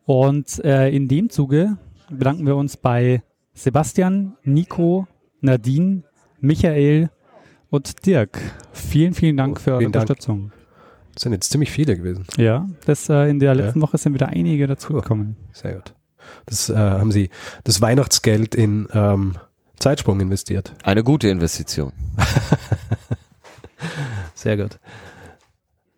Und 0.05 0.63
äh, 0.65 0.89
in 0.91 1.09
dem 1.09 1.31
Zuge 1.31 1.77
bedanken 2.11 2.47
wir 2.47 2.57
uns 2.57 2.77
bei 2.77 3.23
Sebastian, 3.55 4.37
Nico, 4.43 5.07
Nadine, 5.41 6.03
Michael 6.41 7.11
und 7.71 8.05
Dirk. 8.07 8.39
Vielen, 8.73 9.15
vielen 9.15 9.37
Dank 9.37 9.57
Oh, 9.59 9.61
für 9.61 9.71
eure 9.73 9.83
Dank. 9.85 9.95
Unterstützung. 9.95 10.53
Das 11.15 11.23
sind 11.25 11.33
jetzt 11.33 11.51
ziemlich 11.51 11.71
viele 11.71 11.97
gewesen. 11.97 12.25
Ja, 12.37 12.69
das 12.87 13.09
äh, 13.09 13.29
in 13.29 13.39
der 13.39 13.55
letzten 13.55 13.81
Woche 13.81 13.99
sind 13.99 14.15
wieder 14.15 14.29
einige 14.29 14.67
dazugekommen. 14.67 15.37
Sehr 15.53 15.75
gut. 15.75 15.95
Das 16.47 16.71
äh, 16.71 16.77
haben 16.77 17.13
Sie 17.13 17.31
das 17.65 17.81
Weihnachtsgeld 17.81 18.55
in 18.55 18.89
ähm, 18.93 19.35
Zeitsprung 19.81 20.21
investiert. 20.21 20.73
Eine 20.85 21.03
gute 21.03 21.29
Investition. 21.29 21.93
Sehr 24.35 24.57
gut. 24.57 24.79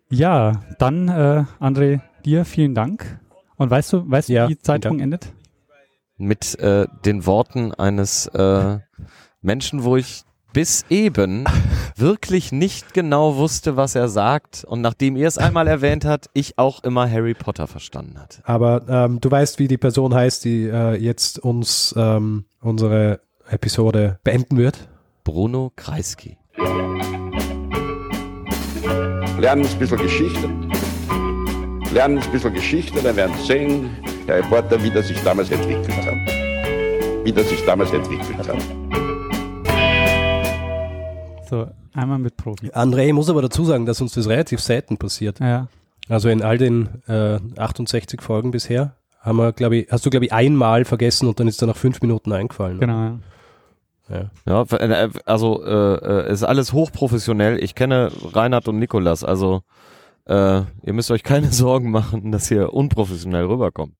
Ja, 0.09 0.61
dann 0.79 1.09
äh, 1.09 1.43
André, 1.59 2.01
dir 2.25 2.45
vielen 2.45 2.75
Dank. 2.75 3.19
Und 3.57 3.69
weißt 3.69 3.93
du, 3.93 4.09
weißt 4.09 4.29
Ja, 4.29 4.45
du, 4.45 4.51
wie 4.51 4.57
Zeitpunkt 4.57 5.01
Dank. 5.01 5.03
endet? 5.03 5.33
mit 6.17 6.57
äh, 6.59 6.85
den 7.05 7.25
Worten 7.25 7.73
eines 7.73 8.27
äh, 8.27 8.77
Menschen, 9.41 9.83
wo 9.83 9.97
ich 9.97 10.23
bis 10.53 10.85
eben 10.89 11.43
wirklich 11.97 12.51
nicht 12.51 12.93
genau 12.93 13.35
wusste, 13.35 13.75
was 13.75 13.95
er 13.95 14.07
sagt 14.07 14.63
und 14.63 14.79
nachdem 14.81 15.17
ihr 15.17 15.27
es 15.27 15.37
einmal 15.39 15.67
erwähnt 15.67 16.05
habt, 16.05 16.29
ich 16.33 16.57
auch 16.59 16.83
immer 16.83 17.09
Harry 17.09 17.33
Potter 17.33 17.67
verstanden 17.67 18.19
hatte. 18.21 18.41
Aber 18.45 18.83
ähm, 18.87 19.19
du 19.19 19.29
weißt, 19.29 19.57
wie 19.59 19.67
die 19.67 19.79
Person 19.79 20.13
heißt, 20.13 20.45
die 20.45 20.65
äh, 20.67 20.95
jetzt 20.95 21.39
uns 21.39 21.93
ähm, 21.97 22.45
unsere 22.61 23.19
Episode 23.53 24.19
beenden 24.23 24.57
wird. 24.57 24.89
Bruno 25.23 25.71
Kreisky. 25.75 26.37
Lernen 29.39 29.65
ein 29.65 29.79
bisschen 29.79 29.97
Geschichte. 29.97 30.49
Lernen 31.93 32.17
ein 32.17 32.31
bisschen 32.31 32.53
Geschichte, 32.53 33.01
dann 33.01 33.15
werden 33.15 33.35
Sie 33.37 33.45
sehen, 33.45 33.89
der 34.27 34.37
Reporter, 34.37 34.81
wie 34.83 34.89
das 34.89 35.07
sich 35.07 35.21
damals 35.23 35.51
entwickelt 35.51 35.95
hat. 36.05 37.25
Wie 37.25 37.31
das 37.31 37.49
sich 37.49 37.63
damals 37.65 37.91
entwickelt 37.91 38.47
hat. 38.47 38.57
So, 41.49 41.67
einmal 41.93 42.19
mit 42.19 42.35
Profi. 42.35 42.69
André 42.71 43.13
muss 43.13 43.29
aber 43.29 43.43
dazu 43.43 43.63
sagen, 43.63 43.85
dass 43.85 44.01
uns 44.01 44.13
das 44.13 44.27
relativ 44.27 44.59
selten 44.59 44.97
passiert. 44.97 45.39
Ja. 45.39 45.67
Also 46.09 46.29
in 46.29 46.41
all 46.41 46.57
den 46.57 46.89
äh, 47.07 47.39
68 47.57 48.21
Folgen 48.21 48.51
bisher 48.51 48.95
haben 49.19 49.37
wir, 49.37 49.53
glaube 49.53 49.77
ich, 49.77 49.87
hast 49.91 50.05
du, 50.05 50.09
glaube 50.09 50.25
ich, 50.25 50.33
einmal 50.33 50.83
vergessen 50.83 51.27
und 51.27 51.39
dann 51.39 51.47
ist 51.47 51.61
er 51.61 51.67
nach 51.67 51.77
fünf 51.77 52.01
Minuten 52.01 52.31
eingefallen. 52.33 52.79
Genau. 52.79 52.93
Ja. 52.93 53.19
Ja. 54.09 54.29
Ja, 54.45 54.77
äh, 54.77 55.09
also 55.25 55.63
äh, 55.63 55.95
äh, 56.27 56.31
ist 56.31 56.43
alles 56.43 56.73
hochprofessionell. 56.73 57.63
Ich 57.63 57.75
kenne 57.75 58.11
Reinhard 58.33 58.67
und 58.67 58.79
Nikolas, 58.79 59.23
also 59.23 59.61
äh, 60.25 60.61
ihr 60.83 60.93
müsst 60.93 61.11
euch 61.11 61.23
keine 61.23 61.47
Sorgen 61.51 61.91
machen, 61.91 62.31
dass 62.31 62.49
ihr 62.51 62.73
unprofessionell 62.73 63.45
rüberkommt. 63.45 63.91